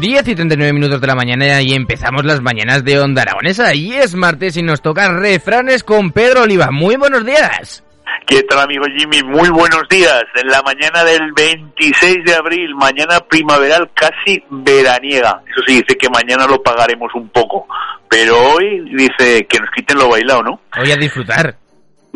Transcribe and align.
10 0.00 0.28
y 0.28 0.34
39 0.34 0.72
minutos 0.72 1.00
de 1.00 1.06
la 1.06 1.14
mañana 1.14 1.62
y 1.62 1.72
empezamos 1.72 2.24
las 2.24 2.40
mañanas 2.40 2.84
de 2.84 2.98
Onda 3.00 3.22
Aragonesa. 3.22 3.74
Y 3.74 3.92
es 3.92 4.14
martes 4.14 4.56
y 4.56 4.62
nos 4.62 4.82
toca 4.82 5.08
refranes 5.12 5.84
con 5.84 6.12
Pedro 6.12 6.42
Oliva. 6.42 6.70
Muy 6.70 6.96
buenos 6.96 7.24
días. 7.24 7.84
¿Qué 8.26 8.42
tal 8.42 8.60
amigo 8.60 8.84
Jimmy? 8.96 9.22
Muy 9.22 9.48
buenos 9.50 9.82
días. 9.88 10.24
En 10.34 10.48
la 10.48 10.62
mañana 10.62 11.04
del 11.04 11.32
26 11.32 12.24
de 12.24 12.34
abril, 12.34 12.74
mañana 12.74 13.20
primaveral 13.20 13.90
casi 13.94 14.42
veraniega. 14.50 15.42
Eso 15.50 15.60
sí, 15.66 15.74
dice 15.74 15.96
que 15.98 16.08
mañana 16.08 16.46
lo 16.46 16.62
pagaremos 16.62 17.14
un 17.14 17.28
poco. 17.28 17.66
Pero 18.08 18.38
hoy 18.38 18.80
dice 18.94 19.46
que 19.46 19.60
nos 19.60 19.70
quiten 19.70 19.98
lo 19.98 20.08
bailado, 20.08 20.42
¿no? 20.42 20.60
Hoy 20.80 20.90
a 20.90 20.96
disfrutar. 20.96 21.56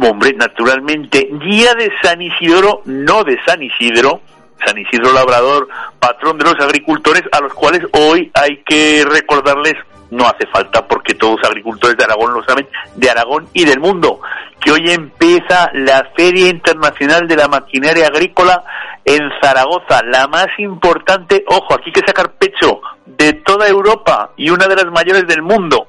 Hombre, 0.01 0.33
naturalmente, 0.37 1.29
día 1.45 1.75
de 1.75 1.91
San 2.03 2.23
Isidoro, 2.23 2.83
no 2.85 3.25
de 3.25 3.37
San 3.45 3.63
Isidro, 3.63 4.23
San 4.65 4.79
Isidro 4.79 5.13
Labrador, 5.13 5.69
patrón 5.99 6.39
de 6.39 6.45
los 6.45 6.55
agricultores, 6.61 7.23
a 7.33 7.41
los 7.41 7.55
cuales 7.55 7.83
hoy 7.93 8.31
hay 8.35 8.63
que 8.67 9.05
recordarles, 9.09 9.75
no 10.11 10.25
hace 10.27 10.47
falta 10.53 10.87
porque 10.87 11.15
todos 11.15 11.37
los 11.41 11.51
agricultores 11.51 11.97
de 11.97 12.05
Aragón 12.05 12.33
lo 12.33 12.43
saben, 12.45 12.67
de 12.97 13.11
Aragón 13.11 13.49
y 13.53 13.65
del 13.65 13.81
mundo, 13.81 14.21
que 14.61 14.73
hoy 14.73 14.91
empieza 14.91 15.71
la 15.75 16.09
Feria 16.17 16.49
Internacional 16.49 17.29
de 17.29 17.37
la 17.37 17.49
Maquinaria 17.49 18.07
Agrícola 18.07 18.65
en 19.05 19.21
Zaragoza, 19.41 20.03
la 20.05 20.27
más 20.29 20.49
importante, 20.59 21.45
ojo, 21.47 21.75
aquí 21.75 21.85
hay 21.87 21.93
que 21.93 22.07
sacar 22.07 22.33
pecho, 22.33 22.81
de 23.07 23.33
toda 23.33 23.67
Europa 23.69 24.33
y 24.37 24.51
una 24.51 24.67
de 24.67 24.77
las 24.77 24.87
mayores 24.87 25.27
del 25.27 25.43
mundo. 25.43 25.89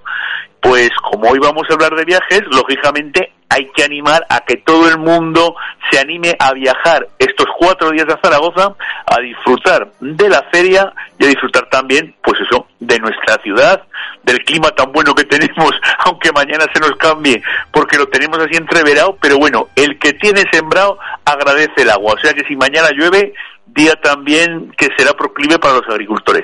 Pues 0.61 0.89
como 1.09 1.29
hoy 1.29 1.39
vamos 1.39 1.63
a 1.69 1.73
hablar 1.73 1.95
de 1.95 2.05
viajes, 2.05 2.41
lógicamente 2.51 3.33
hay 3.49 3.67
que 3.75 3.83
animar 3.83 4.25
a 4.29 4.41
que 4.41 4.57
todo 4.57 4.87
el 4.87 4.99
mundo 4.99 5.55
se 5.89 5.99
anime 5.99 6.35
a 6.39 6.53
viajar 6.53 7.07
estos 7.17 7.47
cuatro 7.57 7.89
días 7.91 8.05
a 8.07 8.19
Zaragoza, 8.23 8.75
a 9.05 9.19
disfrutar 9.19 9.91
de 9.99 10.29
la 10.29 10.43
feria 10.51 10.93
y 11.17 11.25
a 11.25 11.27
disfrutar 11.27 11.67
también, 11.69 12.15
pues 12.23 12.39
eso, 12.41 12.67
de 12.79 12.99
nuestra 12.99 13.41
ciudad, 13.41 13.83
del 14.23 14.43
clima 14.45 14.69
tan 14.71 14.91
bueno 14.91 15.15
que 15.15 15.23
tenemos, 15.25 15.71
aunque 16.05 16.31
mañana 16.31 16.65
se 16.73 16.79
nos 16.79 16.91
cambie, 16.91 17.41
porque 17.71 17.97
lo 17.97 18.07
tenemos 18.07 18.37
así 18.39 18.55
entreverado, 18.55 19.17
pero 19.19 19.37
bueno, 19.37 19.67
el 19.75 19.97
que 19.97 20.13
tiene 20.13 20.43
sembrado 20.51 20.99
agradece 21.25 21.81
el 21.81 21.89
agua, 21.89 22.13
o 22.13 22.19
sea 22.19 22.33
que 22.33 22.45
si 22.47 22.55
mañana 22.55 22.89
llueve, 22.91 23.33
día 23.65 23.93
también 24.01 24.71
que 24.77 24.89
será 24.97 25.13
proclive 25.13 25.59
para 25.59 25.75
los 25.75 25.89
agricultores. 25.89 26.43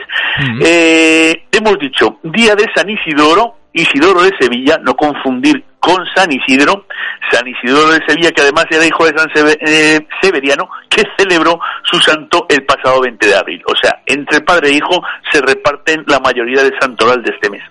eh, 0.61 1.43
hemos 1.51 1.77
dicho, 1.79 2.19
día 2.23 2.55
de 2.55 2.65
San 2.75 2.89
Isidoro, 2.89 3.55
Isidoro 3.75 4.23
de 4.23 4.31
Sevilla, 4.39 4.79
no 4.81 4.95
confundir 4.95 5.61
con 5.79 6.01
San 6.15 6.31
Isidro, 6.31 6.85
San 7.29 7.45
Isidoro 7.45 7.91
de 7.91 7.99
Sevilla, 8.07 8.31
que 8.31 8.41
además 8.41 8.65
era 8.69 8.85
hijo 8.85 9.05
de 9.05 9.17
San 9.17 9.29
eh, 9.35 9.99
Severiano, 10.21 10.69
que 10.89 11.03
celebró 11.17 11.59
su 11.83 11.99
santo 11.99 12.45
el 12.47 12.63
pasado 12.63 13.01
20 13.01 13.27
de 13.27 13.35
abril. 13.35 13.61
O 13.67 13.75
sea, 13.75 14.01
entre 14.05 14.39
padre 14.39 14.69
e 14.69 14.75
hijo 14.75 15.03
se 15.29 15.41
reparten 15.41 16.05
la 16.07 16.21
mayoría 16.21 16.63
del 16.63 16.73
santoral 16.79 17.21
de 17.21 17.31
este 17.31 17.49
mes. 17.49 17.63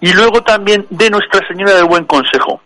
Y 0.00 0.12
luego 0.12 0.42
también 0.42 0.86
de 0.90 1.08
Nuestra 1.08 1.40
Señora 1.48 1.72
del 1.72 1.86
Buen 1.86 2.04
Consejo. 2.04 2.60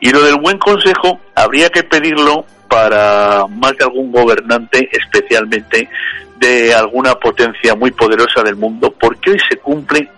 Y 0.00 0.10
lo 0.10 0.20
del 0.22 0.40
Buen 0.40 0.58
Consejo 0.58 1.20
habría 1.36 1.70
que 1.70 1.84
pedirlo 1.84 2.44
para 2.68 3.46
más 3.46 3.76
de 3.78 3.84
algún 3.84 4.10
gobernante, 4.10 4.88
especialmente 4.90 5.88
de 6.38 6.74
alguna 6.74 7.14
potencia 7.14 7.76
muy 7.76 7.92
poderosa 7.92 8.42
del 8.42 8.56
mundo, 8.56 8.92
porque 8.98 9.30
hoy 9.30 9.38
se 9.48 9.58
cumple 9.58 10.10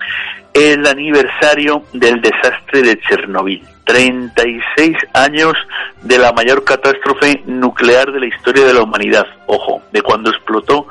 el 0.54 0.86
aniversario 0.86 1.82
del 1.92 2.22
desastre 2.22 2.82
de 2.82 2.98
Chernobyl. 3.00 3.62
36 3.84 4.96
años 5.12 5.54
de 6.02 6.16
la 6.16 6.32
mayor 6.32 6.64
catástrofe 6.64 7.42
nuclear 7.44 8.10
de 8.12 8.20
la 8.20 8.26
historia 8.26 8.64
de 8.64 8.72
la 8.72 8.82
humanidad. 8.82 9.26
Ojo, 9.46 9.82
de 9.92 10.00
cuando 10.00 10.30
explotó 10.30 10.86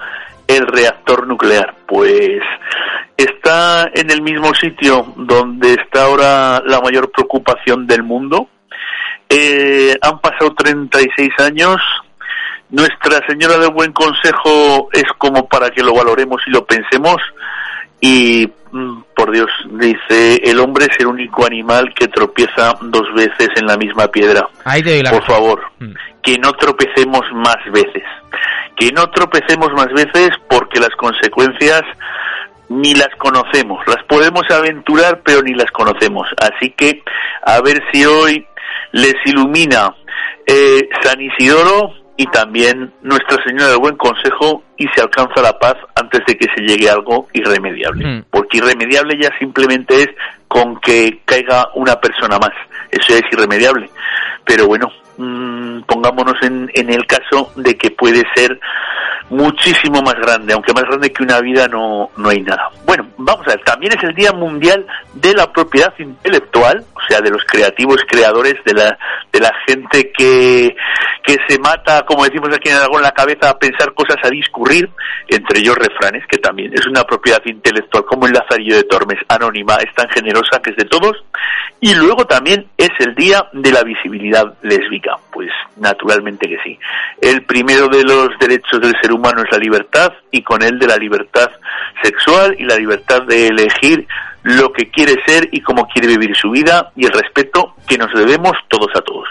el 0.47 0.67
reactor 0.67 1.25
nuclear. 1.25 1.75
Pues 1.87 2.41
está 3.17 3.89
en 3.93 4.11
el 4.11 4.21
mismo 4.21 4.53
sitio 4.53 5.13
donde 5.15 5.73
está 5.73 6.05
ahora 6.05 6.61
la 6.65 6.81
mayor 6.81 7.11
preocupación 7.11 7.87
del 7.87 8.03
mundo. 8.03 8.49
Eh, 9.29 9.97
han 10.01 10.19
pasado 10.19 10.53
36 10.53 11.31
años. 11.39 11.77
Nuestra 12.69 13.25
Señora 13.27 13.57
del 13.57 13.71
Buen 13.71 13.93
Consejo 13.93 14.89
es 14.91 15.05
como 15.17 15.47
para 15.47 15.69
que 15.69 15.83
lo 15.83 15.93
valoremos 15.93 16.41
y 16.47 16.51
lo 16.51 16.65
pensemos. 16.65 17.17
Y 18.05 18.51
Mm, 18.73 19.03
por 19.15 19.31
Dios, 19.31 19.51
dice, 19.69 20.41
el 20.43 20.59
hombre 20.59 20.87
es 20.89 20.97
el 20.99 21.05
único 21.05 21.45
animal 21.45 21.93
que 21.93 22.07
tropieza 22.07 22.75
dos 22.81 23.03
veces 23.13 23.49
en 23.55 23.67
la 23.67 23.77
misma 23.77 24.07
piedra. 24.07 24.49
por 25.11 25.23
favor, 25.27 25.61
mm. 25.77 25.93
que 26.23 26.39
no 26.39 26.53
tropecemos 26.53 27.21
más 27.35 27.57
veces. 27.71 28.03
Que 28.75 28.89
no 28.91 29.11
tropecemos 29.11 29.69
más 29.73 29.93
veces 29.93 30.31
porque 30.49 30.79
las 30.79 30.89
consecuencias 30.97 31.83
ni 32.69 32.95
las 32.95 33.09
conocemos. 33.19 33.85
Las 33.85 34.03
podemos 34.05 34.49
aventurar, 34.49 35.21
pero 35.23 35.43
ni 35.43 35.53
las 35.53 35.69
conocemos. 35.69 36.27
Así 36.41 36.71
que 36.71 37.03
a 37.45 37.61
ver 37.61 37.79
si 37.91 38.03
hoy 38.05 38.43
les 38.91 39.15
ilumina 39.25 39.95
eh, 40.47 40.89
San 41.03 41.21
Isidoro 41.21 41.93
y 42.15 42.25
también 42.27 42.93
Nuestra 43.01 43.43
Señora 43.43 43.69
del 43.69 43.79
Buen 43.79 43.97
Consejo 43.97 44.63
y 44.77 44.87
se 44.95 45.01
alcanza 45.01 45.41
la 45.41 45.57
paz 45.57 45.75
antes 45.95 46.21
de 46.27 46.35
que 46.37 46.47
se 46.55 46.61
llegue 46.61 46.89
a 46.89 46.93
algo 46.93 47.27
irremediable. 47.33 48.05
Mm. 48.05 48.25
Porque 48.29 48.57
irremediable 48.57 49.17
ya 49.21 49.29
simplemente 49.39 49.95
es 49.95 50.09
con 50.47 50.79
que 50.79 51.21
caiga 51.25 51.69
una 51.75 51.95
persona 51.95 52.37
más. 52.37 52.51
Eso 52.91 53.07
ya 53.09 53.15
es 53.15 53.33
irremediable. 53.33 53.89
Pero 54.45 54.67
bueno, 54.67 54.87
mmm, 55.17 55.81
pongámonos 55.81 56.35
en, 56.41 56.69
en 56.73 56.91
el 56.91 57.05
caso 57.05 57.51
de 57.55 57.77
que 57.77 57.91
puede 57.91 58.23
ser 58.35 58.59
muchísimo 59.29 60.01
más 60.01 60.15
grande, 60.15 60.53
aunque 60.53 60.73
más 60.73 60.83
grande 60.83 61.11
que 61.11 61.23
una 61.23 61.39
vida 61.39 61.67
no, 61.67 62.09
no 62.17 62.29
hay 62.29 62.41
nada. 62.41 62.69
Bueno, 62.85 63.07
vamos 63.17 63.47
a 63.47 63.51
ver, 63.51 63.61
también 63.63 63.93
es 63.97 64.03
el 64.03 64.13
Día 64.13 64.31
Mundial 64.31 64.85
de 65.13 65.33
la 65.33 65.51
Propiedad 65.51 65.93
Intelectual, 65.97 66.83
o 66.93 66.99
sea, 67.07 67.21
de 67.21 67.31
los 67.31 67.43
creativos 67.45 67.97
creadores, 68.07 68.55
de 68.65 68.73
la, 68.73 68.97
de 69.31 69.39
la 69.39 69.51
gente 69.65 70.11
que, 70.11 70.75
que 71.23 71.37
se 71.47 71.57
mata, 71.59 72.05
como 72.05 72.25
decimos 72.25 72.49
aquí 72.53 72.69
en 72.69 72.75
Aragón, 72.75 73.01
la 73.01 73.11
cabeza 73.11 73.49
a 73.49 73.57
pensar 73.57 73.93
cosas, 73.93 74.17
a 74.23 74.29
discurrir, 74.29 74.89
entre 75.27 75.59
ellos 75.59 75.77
refranes, 75.77 76.27
que 76.27 76.37
también 76.37 76.71
es 76.73 76.85
una 76.85 77.03
propiedad 77.03 77.41
intelectual, 77.45 78.05
como 78.05 78.27
el 78.27 78.33
Lazarillo 78.33 78.75
de 78.75 78.83
Tormes, 78.83 79.19
anónima, 79.29 79.75
es 79.75 79.93
tan 79.95 80.09
generosa 80.09 80.61
que 80.61 80.71
es 80.71 80.77
de 80.77 80.85
todos. 80.85 81.23
Y 81.79 81.95
luego 81.95 82.25
también 82.25 82.67
es 82.77 82.91
el 82.99 83.15
Día 83.15 83.45
de 83.51 83.71
la 83.71 83.83
Visibilidad 83.83 84.53
Lésbica, 84.61 85.02
pues 85.31 85.49
naturalmente 85.77 86.47
que 86.47 86.57
sí. 86.63 86.79
El 87.21 87.43
primero 87.43 87.87
de 87.87 88.03
los 88.03 88.29
derechos 88.39 88.79
del 88.81 88.95
ser 89.01 89.11
humano 89.11 89.43
es 89.43 89.51
la 89.51 89.57
libertad 89.57 90.13
y 90.31 90.41
con 90.41 90.61
él 90.63 90.79
de 90.79 90.87
la 90.87 90.97
libertad 90.97 91.49
sexual 92.01 92.55
y 92.57 92.63
la 92.63 92.75
libertad 92.75 93.23
de 93.23 93.47
elegir 93.47 94.07
lo 94.43 94.73
que 94.73 94.89
quiere 94.89 95.15
ser 95.25 95.47
y 95.51 95.61
cómo 95.61 95.87
quiere 95.87 96.07
vivir 96.07 96.35
su 96.35 96.51
vida 96.51 96.91
y 96.95 97.05
el 97.05 97.11
respeto 97.11 97.75
que 97.87 97.97
nos 97.97 98.13
debemos 98.13 98.51
todos 98.67 98.89
a 98.95 99.01
todos. 99.01 99.27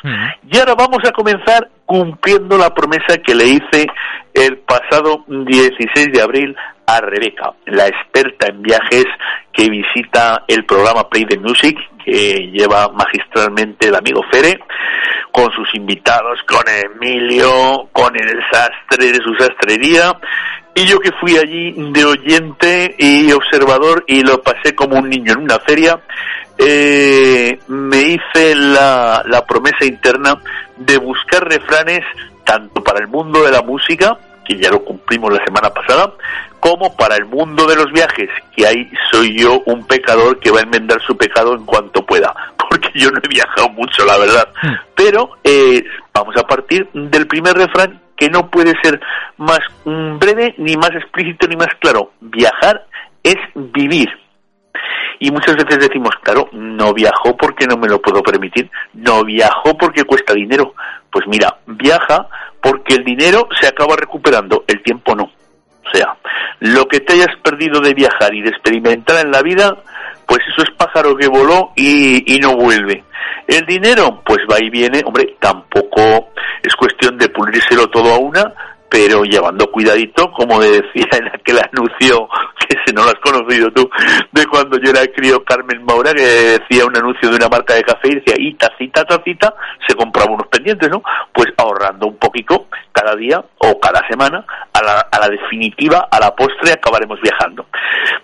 Y 0.51 0.59
ahora 0.59 0.75
vamos 0.75 0.99
a 1.07 1.13
comenzar 1.13 1.69
cumpliendo 1.85 2.57
la 2.57 2.73
promesa 2.73 3.19
que 3.19 3.35
le 3.35 3.45
hice 3.45 3.87
el 4.33 4.59
pasado 4.59 5.25
16 5.29 6.13
de 6.13 6.23
abril 6.23 6.57
a 6.87 7.01
Rebeca, 7.01 7.53
la 7.67 7.87
experta 7.87 8.49
en 8.49 8.63
viajes 8.63 9.05
que 9.53 9.69
visita 9.69 10.45
el 10.49 10.65
programa 10.65 11.09
Play 11.09 11.27
the 11.27 11.39
Music 11.39 11.79
que 12.05 12.51
lleva 12.53 12.89
magistralmente 12.89 13.89
el 13.89 13.95
amigo 13.95 14.23
Fere 14.33 14.59
con 15.33 15.51
sus 15.53 15.75
invitados, 15.75 16.39
con 16.47 16.63
Emilio, 16.69 17.89
con 17.93 18.15
el 18.15 18.39
sastre 18.51 19.13
de 19.13 19.19
su 19.19 19.35
sastrería. 19.35 20.15
Y 20.75 20.85
yo 20.85 20.99
que 21.01 21.11
fui 21.21 21.37
allí 21.37 21.73
de 21.93 22.05
oyente 22.05 22.95
y 22.99 23.31
observador 23.33 24.05
y 24.07 24.23
lo 24.23 24.43
pasé 24.43 24.75
como 24.75 24.99
un 24.99 25.09
niño 25.09 25.33
en 25.33 25.41
una 25.41 25.59
feria, 25.59 26.01
eh, 26.59 27.59
me 27.69 28.01
hice 28.03 28.55
la, 28.55 29.45
promesa 29.49 29.85
interna 29.85 30.41
de 30.77 30.97
buscar 30.99 31.47
refranes 31.49 32.01
tanto 32.45 32.83
para 32.83 33.01
el 33.01 33.09
mundo 33.09 33.43
de 33.43 33.51
la 33.51 33.63
música 33.63 34.17
que 34.45 34.57
ya 34.57 34.71
lo 34.71 34.85
cumplimos 34.85 35.33
la 35.33 35.45
semana 35.45 35.71
pasada, 35.71 36.13
como 36.63 36.95
para 36.95 37.17
el 37.17 37.25
mundo 37.25 37.67
de 37.67 37.75
los 37.75 37.91
viajes, 37.91 38.31
que 38.55 38.65
ahí 38.65 38.89
soy 39.11 39.37
yo 39.37 39.65
un 39.67 39.85
pecador 39.85 40.39
que 40.39 40.53
va 40.53 40.61
a 40.61 40.63
enmendar 40.63 41.03
su 41.03 41.17
pecado 41.17 41.57
en 41.57 41.67
cuanto 41.67 42.07
pueda, 42.07 42.33
porque 42.57 42.89
yo 42.95 43.11
no 43.11 43.19
he 43.21 43.27
viajado 43.27 43.69
mucho, 43.71 44.07
la 44.07 44.17
verdad. 44.17 44.49
Hmm. 44.63 44.75
Pero 44.95 45.31
eh, 45.43 45.83
vamos 46.15 46.37
a 46.37 46.47
partir 46.47 46.89
del 46.93 47.27
primer 47.27 47.55
refrán 47.55 48.01
que 48.17 48.31
no 48.31 48.49
puede 48.49 48.75
ser 48.81 49.01
más 49.39 49.59
breve, 49.85 50.55
ni 50.59 50.77
más 50.77 50.91
explícito, 50.91 51.49
ni 51.49 51.57
más 51.57 51.67
claro. 51.81 52.13
Viajar 52.21 52.87
es 53.25 53.39
vivir. 53.57 54.09
Y 55.19 55.33
muchas 55.33 55.57
veces 55.57 55.81
decimos, 55.81 56.15
claro, 56.23 56.49
no 56.53 56.95
viajo 56.95 57.37
porque 57.37 57.67
no 57.67 57.77
me 57.77 57.89
lo 57.89 58.01
puedo 58.01 58.23
permitir, 58.23 58.71
no 58.93 59.25
viajo 59.25 59.77
porque 59.77 60.05
cuesta 60.05 60.33
dinero. 60.33 60.75
Pues 61.11 61.27
mira, 61.27 61.59
viaja 61.67 62.29
porque 62.61 62.95
el 62.95 63.05
dinero 63.05 63.49
se 63.61 63.67
acaba 63.67 63.97
recuperando, 63.97 64.63
el 64.69 64.81
tiempo 64.85 65.17
no. 65.17 65.32
Lo 66.63 66.87
que 66.87 67.01
te 67.01 67.15
hayas 67.15 67.35
perdido 67.43 67.81
de 67.81 67.93
viajar 67.93 68.33
y 68.33 68.41
de 68.41 68.51
experimentar 68.51 69.25
en 69.25 69.33
la 69.33 69.43
vida, 69.43 69.77
pues 70.27 70.41
eso 70.47 70.63
es 70.63 70.71
pájaro 70.77 71.17
que 71.17 71.27
voló 71.27 71.73
y, 71.75 72.37
y 72.37 72.39
no 72.39 72.55
vuelve. 72.55 73.03
El 73.49 73.67
dinero, 73.67 74.23
pues 74.25 74.39
va 74.49 74.61
y 74.61 74.71
viene, 74.71 75.03
hombre, 75.05 75.37
tampoco 75.41 76.31
es 76.63 76.77
cuestión 76.77 77.19
de 77.19 77.29
pulírselo 77.31 77.89
todo 77.89 78.15
a 78.15 78.19
una, 78.19 78.55
pero 78.93 79.23
llevando 79.25 79.71
cuidadito, 79.71 80.31
como 80.33 80.61
decía 80.61 81.09
en 81.13 81.29
aquel 81.29 81.59
anuncio, 81.59 82.29
que 82.59 82.77
si 82.85 82.93
no 82.93 83.05
lo 83.05 83.09
has 83.09 83.21
conocido 83.23 83.73
tú, 83.73 83.89
de 84.31 84.47
cuando 84.47 84.79
yo 84.79 84.91
era 84.91 85.01
crío 85.07 85.43
Carmen 85.43 85.83
Maura, 85.83 86.13
que 86.13 86.23
decía 86.23 86.85
un 86.85 86.95
anuncio 86.95 87.31
de 87.31 87.37
una 87.37 87.49
marca 87.49 87.73
de 87.73 87.85
café 87.85 88.09
y 88.09 88.15
decía, 88.17 88.35
y 88.37 88.53
tacita, 88.55 89.05
tacita, 89.05 89.55
se 89.89 89.97
compraba 89.97 90.33
unos 90.33 90.47
pendientes, 90.49 90.91
¿no? 90.91 91.03
Pues 91.33 91.47
ahorrando 91.57 92.07
un 92.07 92.19
poquito 92.19 92.67
cada 92.93 93.17
día 93.17 93.43
o 93.59 93.81
cada 93.81 94.07
semana, 94.11 94.45
a 94.75 94.83
la, 94.83 95.01
a 95.11 95.21
la 95.21 95.29
definitiva, 95.31 96.09
a 96.11 96.21
la 96.21 96.37
postre, 96.37 96.73
acabaremos 96.73 97.19
viajando. 97.23 97.65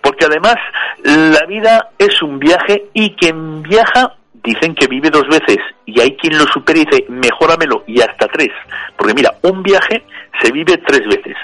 Porque 0.03 0.25
además, 0.25 0.57
la 1.03 1.47
vida 1.47 1.89
es 1.97 2.21
un 2.21 2.37
viaje 2.37 2.89
y 2.93 3.15
quien 3.15 3.63
viaja 3.63 4.13
dicen 4.43 4.75
que 4.75 4.87
vive 4.87 5.09
dos 5.09 5.27
veces 5.27 5.57
y 5.85 5.99
hay 5.99 6.15
quien 6.15 6.37
lo 6.37 6.45
supera 6.45 6.79
y 6.79 6.85
dice, 6.85 7.05
mejóramelo 7.09 7.83
y 7.87 8.01
hasta 8.01 8.27
tres. 8.27 8.49
Porque 8.95 9.13
mira, 9.13 9.33
un 9.41 9.63
viaje 9.63 10.03
se 10.41 10.51
vive 10.51 10.77
tres 10.85 11.05
veces. 11.07 11.35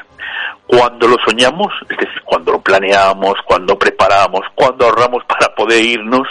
Cuando 0.68 1.08
lo 1.08 1.18
soñamos, 1.26 1.72
es 1.90 1.98
decir, 1.98 2.22
cuando 2.24 2.54
lo 2.54 2.62
planeamos, 2.62 3.36
cuando 3.46 3.78
preparamos, 3.78 4.42
cuando 4.56 4.86
ahorramos 4.86 5.24
para 5.28 5.54
poder 5.54 5.84
irnos, 5.84 6.28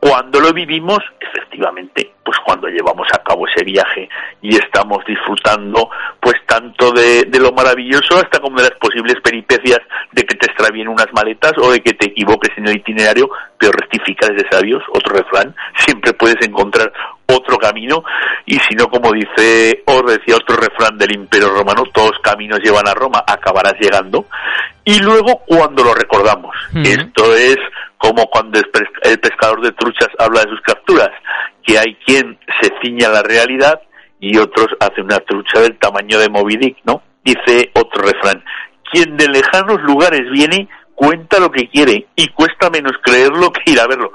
cuando 0.00 0.40
lo 0.40 0.52
vivimos, 0.52 1.00
efectivamente, 1.20 2.12
pues 2.24 2.38
cuando 2.44 2.68
llevamos 2.68 3.08
a 3.12 3.22
cabo 3.22 3.48
ese 3.48 3.64
viaje 3.64 4.08
y 4.40 4.54
estamos 4.56 5.04
disfrutando, 5.04 5.90
pues 6.20 6.36
tanto 6.46 6.92
de, 6.92 7.26
lo 7.40 7.50
maravilloso 7.52 8.16
hasta 8.16 8.38
como 8.38 8.58
de 8.58 8.68
las 8.68 8.78
posibles 8.78 9.16
peripecias 9.22 9.80
de 10.12 10.22
que 10.22 10.36
te 10.36 10.46
extravíen 10.46 10.88
unas 10.88 11.08
maletas 11.12 11.52
o 11.58 11.72
de 11.72 11.80
que 11.80 11.94
te 11.94 12.06
equivoques 12.06 12.56
en 12.56 12.68
el 12.68 12.76
itinerario, 12.76 13.28
pero 13.58 13.72
rectificar 13.72 14.32
de 14.34 14.46
sabios, 14.48 14.84
otro 14.92 15.16
refrán, 15.16 15.54
siempre 15.76 16.12
puedes 16.12 16.40
encontrar 16.46 16.92
otro 17.28 17.58
camino 17.58 18.02
y 18.46 18.58
si 18.60 18.74
no, 18.74 18.88
como 18.88 19.12
dice, 19.12 19.82
os 19.86 20.02
decía 20.06 20.36
otro 20.36 20.56
refrán 20.56 20.96
del 20.96 21.14
Imperio 21.14 21.50
Romano, 21.50 21.84
todos 21.92 22.12
caminos 22.22 22.60
llevan 22.62 22.88
a 22.88 22.94
Roma, 22.94 23.22
acabarás 23.26 23.74
llegando. 23.78 24.26
Y 24.84 24.98
luego 25.00 25.42
cuando 25.46 25.84
lo 25.84 25.94
recordamos, 25.94 26.54
esto 26.82 27.34
es 27.34 27.58
como 27.98 28.26
cuando 28.26 28.58
el 28.58 29.20
pescador 29.20 29.60
de 29.60 29.72
truchas 29.72 30.08
habla 30.18 30.40
de 30.40 30.50
sus 30.50 30.60
capturas, 30.62 31.10
que 31.62 31.78
hay 31.78 31.94
quien 32.06 32.38
se 32.60 32.70
ciña 32.82 33.08
a 33.08 33.12
la 33.12 33.22
realidad 33.22 33.80
y 34.20 34.38
otros 34.38 34.68
hacen 34.80 35.04
una 35.04 35.18
trucha 35.18 35.60
del 35.60 35.76
tamaño 35.78 36.18
de 36.18 36.30
Moby 36.30 36.56
Dick, 36.56 36.78
¿no? 36.84 37.02
Dice 37.22 37.70
otro 37.74 38.02
refrán, 38.02 38.42
quien 38.90 39.16
de 39.18 39.28
lejanos 39.28 39.82
lugares 39.82 40.22
viene 40.32 40.68
cuenta 40.94 41.38
lo 41.38 41.50
que 41.50 41.68
quiere 41.68 42.06
y 42.16 42.28
cuesta 42.28 42.70
menos 42.70 42.92
creerlo 43.02 43.52
que 43.52 43.72
ir 43.72 43.80
a 43.80 43.86
verlo. 43.86 44.10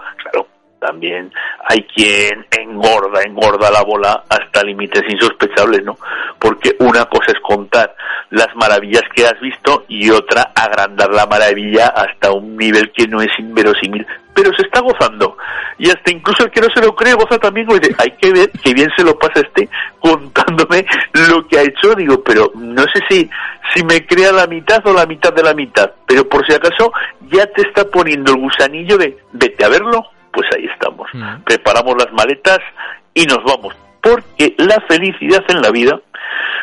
También 0.84 1.32
hay 1.70 1.84
quien 1.84 2.46
engorda, 2.52 3.22
engorda 3.24 3.72
la 3.72 3.84
bola 3.84 4.26
hasta 4.28 4.64
límites 4.64 5.02
insospechables, 5.08 5.82
¿no? 5.86 5.98
Porque 6.38 6.76
una 6.80 7.06
cosa 7.06 7.32
es 7.32 7.40
contar 7.42 7.96
las 8.32 8.54
maravillas 8.56 9.04
que 9.16 9.26
has 9.26 9.40
visto 9.40 9.86
y 9.88 10.10
otra 10.10 10.52
agrandar 10.54 11.10
la 11.12 11.26
maravilla 11.26 11.88
hasta 11.88 12.34
un 12.34 12.58
nivel 12.58 12.92
que 12.92 13.08
no 13.08 13.22
es 13.22 13.30
inverosímil, 13.40 14.06
pero 14.34 14.52
se 14.58 14.64
está 14.64 14.82
gozando. 14.82 15.38
Y 15.78 15.90
hasta 15.90 16.12
incluso 16.12 16.44
el 16.44 16.52
que 16.52 16.60
no 16.60 16.68
se 16.76 16.82
lo 16.82 16.94
cree 16.94 17.14
goza 17.14 17.38
también, 17.38 17.66
hay 17.98 18.12
que 18.20 18.34
ver 18.34 18.52
que 18.52 18.74
bien 18.74 18.90
se 18.98 19.06
lo 19.06 19.18
pasa 19.18 19.40
este 19.40 19.70
contándome 20.00 20.86
lo 21.30 21.48
que 21.48 21.60
ha 21.60 21.62
hecho, 21.62 21.96
digo, 21.96 22.22
pero 22.22 22.52
no 22.56 22.84
sé 22.94 23.00
si, 23.10 23.30
si 23.74 23.86
me 23.86 24.06
crea 24.06 24.34
la 24.34 24.48
mitad 24.48 24.86
o 24.86 24.92
la 24.92 25.06
mitad 25.06 25.32
de 25.32 25.44
la 25.44 25.54
mitad, 25.54 25.90
pero 26.06 26.28
por 26.28 26.46
si 26.46 26.54
acaso 26.54 26.92
ya 27.32 27.46
te 27.48 27.62
está 27.62 27.90
poniendo 27.90 28.34
el 28.34 28.42
gusanillo 28.42 28.98
de 28.98 29.18
vete 29.32 29.64
a 29.64 29.70
verlo 29.70 30.13
pues 30.34 30.48
ahí 30.56 30.66
estamos. 30.66 31.08
Mm. 31.14 31.44
Preparamos 31.44 31.96
las 31.98 32.12
maletas 32.12 32.60
y 33.14 33.26
nos 33.26 33.44
vamos. 33.44 33.76
Porque 34.02 34.56
la 34.58 34.82
felicidad 34.88 35.44
en 35.48 35.62
la 35.62 35.72
vida 35.72 36.02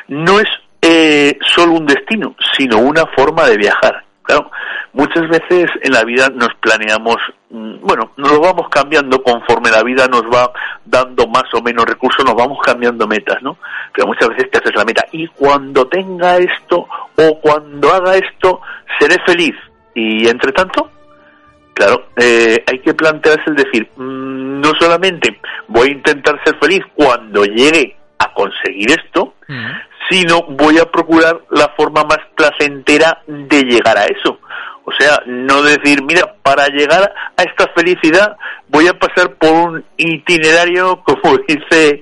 no 0.08 0.40
es 0.40 0.48
eh, 0.82 1.38
solo 1.54 1.74
un 1.74 1.86
destino, 1.86 2.34
sino 2.56 2.78
una 2.78 3.06
forma 3.06 3.46
de 3.46 3.56
viajar. 3.56 4.04
Claro, 4.22 4.50
muchas 4.92 5.28
veces 5.28 5.70
en 5.82 5.92
la 5.92 6.04
vida 6.04 6.28
nos 6.28 6.54
planeamos, 6.60 7.16
mm, 7.48 7.80
bueno, 7.80 8.12
nos 8.16 8.32
lo 8.32 8.40
vamos 8.40 8.68
cambiando 8.68 9.22
conforme 9.22 9.70
la 9.70 9.82
vida 9.82 10.06
nos 10.06 10.22
va 10.22 10.52
dando 10.84 11.26
más 11.26 11.52
o 11.54 11.62
menos 11.62 11.86
recursos, 11.86 12.24
nos 12.24 12.34
vamos 12.34 12.58
cambiando 12.62 13.06
metas, 13.06 13.42
¿no? 13.42 13.56
Pero 13.94 14.06
muchas 14.06 14.28
veces 14.28 14.50
te 14.50 14.58
haces 14.58 14.74
la 14.76 14.84
meta 14.84 15.04
y 15.12 15.26
cuando 15.28 15.86
tenga 15.88 16.36
esto 16.36 16.86
o 17.16 17.40
cuando 17.40 17.92
haga 17.92 18.16
esto 18.16 18.60
seré 18.98 19.16
feliz. 19.24 19.56
Y 19.94 20.28
entre 20.28 20.52
tanto, 20.52 20.90
Claro, 21.74 22.08
eh, 22.16 22.62
hay 22.66 22.78
que 22.80 22.94
plantearse 22.94 23.44
el 23.48 23.56
decir, 23.56 23.88
mm, 23.96 24.60
no 24.60 24.72
solamente 24.78 25.40
voy 25.68 25.88
a 25.88 25.92
intentar 25.92 26.40
ser 26.44 26.58
feliz 26.58 26.82
cuando 26.94 27.44
llegue 27.44 27.96
a 28.18 28.32
conseguir 28.34 28.90
esto, 28.90 29.34
sino 30.10 30.42
voy 30.42 30.78
a 30.78 30.84
procurar 30.84 31.40
la 31.50 31.68
forma 31.76 32.04
más 32.04 32.18
placentera 32.36 33.22
de 33.26 33.62
llegar 33.62 33.96
a 33.96 34.04
eso. 34.04 34.38
O 34.90 34.92
sea, 34.98 35.22
no 35.24 35.62
decir, 35.62 36.02
mira, 36.02 36.34
para 36.42 36.66
llegar 36.66 37.14
a 37.36 37.42
esta 37.44 37.68
felicidad 37.76 38.36
voy 38.66 38.88
a 38.88 38.98
pasar 38.98 39.34
por 39.36 39.52
un 39.52 39.84
itinerario, 39.96 41.00
como 41.04 41.38
dice 41.46 42.00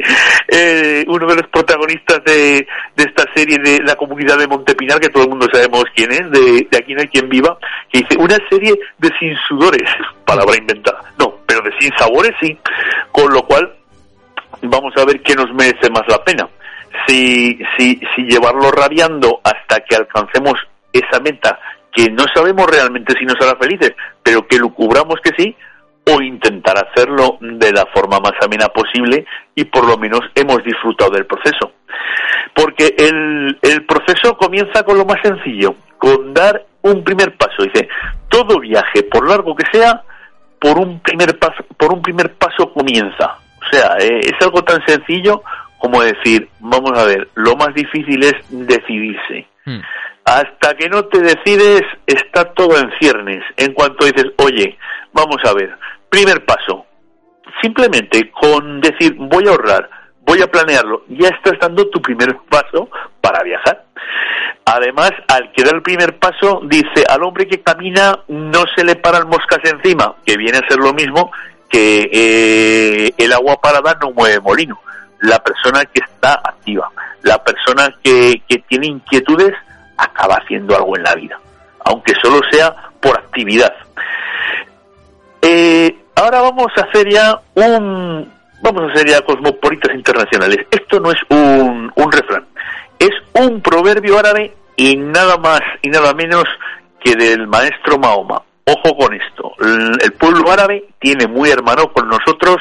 eh, 0.48 1.04
uno 1.06 1.26
de 1.26 1.34
los 1.34 1.48
protagonistas 1.48 2.24
de, 2.24 2.66
esta 2.96 3.24
serie 3.34 3.58
de 3.58 3.80
la 3.84 3.94
comunidad 3.96 4.38
de 4.38 4.48
Montepinar, 4.48 5.00
que 5.00 5.10
todo 5.10 5.24
el 5.24 5.28
mundo 5.28 5.46
sabemos 5.52 5.84
quién 5.94 6.12
es, 6.12 6.30
de, 6.30 6.66
Aquí 6.78 6.94
no 6.94 7.02
hay 7.02 7.08
quien 7.08 7.28
viva, 7.28 7.58
que 7.92 7.98
dice 7.98 8.16
una 8.18 8.38
serie 8.48 8.74
de 8.96 9.10
sin 9.18 9.36
sudores, 9.46 9.90
palabra 10.24 10.56
inventada. 10.56 11.02
No, 11.18 11.40
pero 11.46 11.60
de 11.60 11.72
sin 11.78 11.90
sabores 11.98 12.32
sí. 12.40 12.56
Con 13.12 13.32
lo 13.34 13.42
cual, 13.42 13.70
vamos 14.62 14.94
a 14.96 15.04
ver 15.04 15.20
qué 15.20 15.34
nos 15.34 15.52
merece 15.52 15.90
más 15.90 16.04
la 16.08 16.24
pena. 16.24 16.48
Si, 17.06 17.58
si, 17.76 18.00
si 18.16 18.22
llevarlo 18.22 18.70
rabiando 18.70 19.40
hasta 19.44 19.80
que 19.80 19.96
alcancemos 19.96 20.54
esa 20.92 21.20
meta 21.20 21.58
que 21.98 22.12
no 22.12 22.26
sabemos 22.32 22.64
realmente 22.70 23.12
si 23.18 23.24
nos 23.24 23.34
hará 23.40 23.58
felices, 23.58 23.92
pero 24.22 24.46
que 24.46 24.56
lo 24.56 24.68
cubramos 24.68 25.16
que 25.20 25.32
sí, 25.36 25.56
o 26.06 26.22
intentar 26.22 26.76
hacerlo 26.78 27.38
de 27.40 27.72
la 27.72 27.86
forma 27.92 28.20
más 28.20 28.34
amena 28.40 28.68
posible 28.68 29.26
y 29.56 29.64
por 29.64 29.84
lo 29.84 29.98
menos 29.98 30.20
hemos 30.36 30.62
disfrutado 30.62 31.10
del 31.10 31.26
proceso. 31.26 31.72
Porque 32.54 32.94
el, 32.96 33.58
el 33.62 33.84
proceso 33.84 34.36
comienza 34.36 34.84
con 34.84 34.96
lo 34.96 35.04
más 35.06 35.16
sencillo, 35.24 35.74
con 35.98 36.32
dar 36.32 36.64
un 36.82 37.02
primer 37.02 37.36
paso. 37.36 37.64
Dice, 37.64 37.88
todo 38.28 38.60
viaje, 38.60 39.02
por 39.02 39.28
largo 39.28 39.56
que 39.56 39.66
sea, 39.72 40.00
por 40.60 40.78
un 40.78 41.00
primer 41.00 41.36
paso, 41.36 41.64
por 41.76 41.92
un 41.92 42.00
primer 42.00 42.32
paso 42.34 42.72
comienza. 42.72 43.38
O 43.60 43.72
sea, 43.72 43.96
eh, 43.98 44.20
es 44.20 44.40
algo 44.40 44.62
tan 44.62 44.80
sencillo 44.86 45.42
como 45.78 46.00
decir, 46.00 46.48
vamos 46.60 46.92
a 46.96 47.04
ver, 47.06 47.28
lo 47.34 47.56
más 47.56 47.74
difícil 47.74 48.22
es 48.22 48.34
decidirse. 48.50 49.48
Hmm. 49.64 49.80
Hasta 50.28 50.74
que 50.74 50.90
no 50.90 51.06
te 51.06 51.20
decides, 51.20 51.80
está 52.06 52.52
todo 52.52 52.78
en 52.78 52.90
ciernes. 53.00 53.42
En 53.56 53.72
cuanto 53.72 54.04
dices, 54.04 54.26
oye, 54.36 54.76
vamos 55.10 55.38
a 55.42 55.54
ver, 55.54 55.74
primer 56.10 56.44
paso, 56.44 56.84
simplemente 57.62 58.30
con 58.30 58.82
decir, 58.82 59.14
voy 59.16 59.46
a 59.46 59.52
ahorrar, 59.52 59.88
voy 60.26 60.42
a 60.42 60.50
planearlo, 60.50 61.04
ya 61.08 61.28
estás 61.28 61.58
dando 61.58 61.88
tu 61.88 62.02
primer 62.02 62.36
paso 62.50 62.90
para 63.22 63.42
viajar. 63.42 63.86
Además, 64.66 65.12
al 65.28 65.50
que 65.52 65.64
da 65.64 65.70
el 65.70 65.80
primer 65.80 66.18
paso, 66.18 66.60
dice, 66.64 67.06
al 67.08 67.22
hombre 67.22 67.46
que 67.46 67.62
camina 67.62 68.18
no 68.28 68.64
se 68.76 68.84
le 68.84 68.96
paran 68.96 69.28
moscas 69.28 69.60
encima, 69.64 70.16
que 70.26 70.36
viene 70.36 70.58
a 70.58 70.68
ser 70.68 70.76
lo 70.76 70.92
mismo 70.92 71.32
que 71.70 72.06
eh, 72.12 73.14
el 73.16 73.32
agua 73.32 73.58
parada 73.62 73.96
no 74.02 74.10
mueve 74.10 74.40
molino. 74.40 74.78
La 75.20 75.38
persona 75.38 75.86
que 75.86 76.02
está 76.04 76.34
activa, 76.34 76.90
la 77.22 77.42
persona 77.42 77.94
que, 78.02 78.42
que 78.46 78.58
tiene 78.68 78.88
inquietudes, 78.88 79.54
acaba 79.98 80.36
haciendo 80.36 80.76
algo 80.76 80.96
en 80.96 81.02
la 81.02 81.14
vida, 81.14 81.38
aunque 81.84 82.14
solo 82.22 82.40
sea 82.50 82.74
por 83.00 83.18
actividad. 83.18 83.74
Eh, 85.42 85.96
ahora 86.14 86.40
vamos 86.40 86.68
a 86.76 86.82
hacer 86.82 87.08
ya 87.10 87.38
un, 87.54 88.32
vamos 88.62 88.82
a 88.82 88.92
hacer 88.92 89.08
ya 89.08 89.20
cosmopolitas 89.22 89.94
internacionales. 89.94 90.66
Esto 90.70 91.00
no 91.00 91.10
es 91.10 91.18
un, 91.28 91.92
un 91.94 92.12
refrán, 92.12 92.46
es 92.98 93.10
un 93.34 93.60
proverbio 93.60 94.18
árabe 94.18 94.54
y 94.76 94.96
nada 94.96 95.36
más 95.36 95.60
y 95.82 95.90
nada 95.90 96.14
menos 96.14 96.44
que 97.00 97.14
del 97.14 97.46
maestro 97.46 97.98
Mahoma. 97.98 98.42
Ojo 98.64 98.96
con 98.98 99.14
esto, 99.14 99.52
el 99.60 100.12
pueblo 100.12 100.50
árabe 100.50 100.84
tiene 100.98 101.26
muy 101.26 101.48
hermano 101.48 101.90
con 101.90 102.06
nosotros 102.06 102.58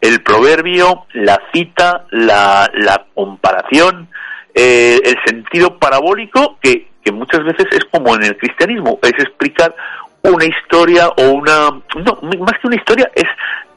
el 0.00 0.22
proverbio, 0.22 1.06
la 1.12 1.40
cita, 1.52 2.06
la, 2.10 2.70
la 2.74 3.04
comparación, 3.14 4.08
eh, 4.54 5.00
el 5.04 5.16
sentido 5.24 5.78
parabólico 5.78 6.58
que, 6.60 6.88
que 7.04 7.12
muchas 7.12 7.44
veces 7.44 7.66
es 7.72 7.84
como 7.90 8.14
en 8.14 8.24
el 8.24 8.36
cristianismo, 8.36 8.98
es 9.02 9.12
explicar 9.12 9.74
una 10.22 10.44
historia 10.44 11.08
o 11.08 11.30
una, 11.30 11.70
no, 11.70 12.18
más 12.22 12.58
que 12.60 12.66
una 12.66 12.76
historia, 12.76 13.10
es 13.14 13.26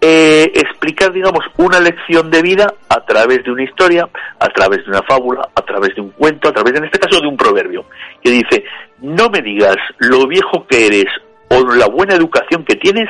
eh, 0.01 0.51
explicar, 0.53 1.11
digamos, 1.11 1.43
una 1.57 1.79
lección 1.79 2.29
de 2.29 2.41
vida 2.41 2.73
a 2.89 3.03
través 3.05 3.43
de 3.43 3.51
una 3.51 3.63
historia, 3.63 4.07
a 4.39 4.47
través 4.49 4.83
de 4.85 4.91
una 4.91 5.01
fábula, 5.03 5.49
a 5.55 5.61
través 5.63 5.95
de 5.95 6.01
un 6.01 6.11
cuento, 6.11 6.49
a 6.49 6.53
través, 6.53 6.75
en 6.75 6.85
este 6.85 6.99
caso, 6.99 7.19
de 7.19 7.27
un 7.27 7.37
proverbio, 7.37 7.85
que 8.23 8.29
dice, 8.29 8.63
no 8.99 9.29
me 9.29 9.41
digas 9.41 9.77
lo 9.97 10.27
viejo 10.27 10.67
que 10.67 10.85
eres 10.85 11.05
o 11.49 11.65
la 11.73 11.87
buena 11.87 12.13
educación 12.15 12.63
que 12.65 12.75
tienes, 12.75 13.09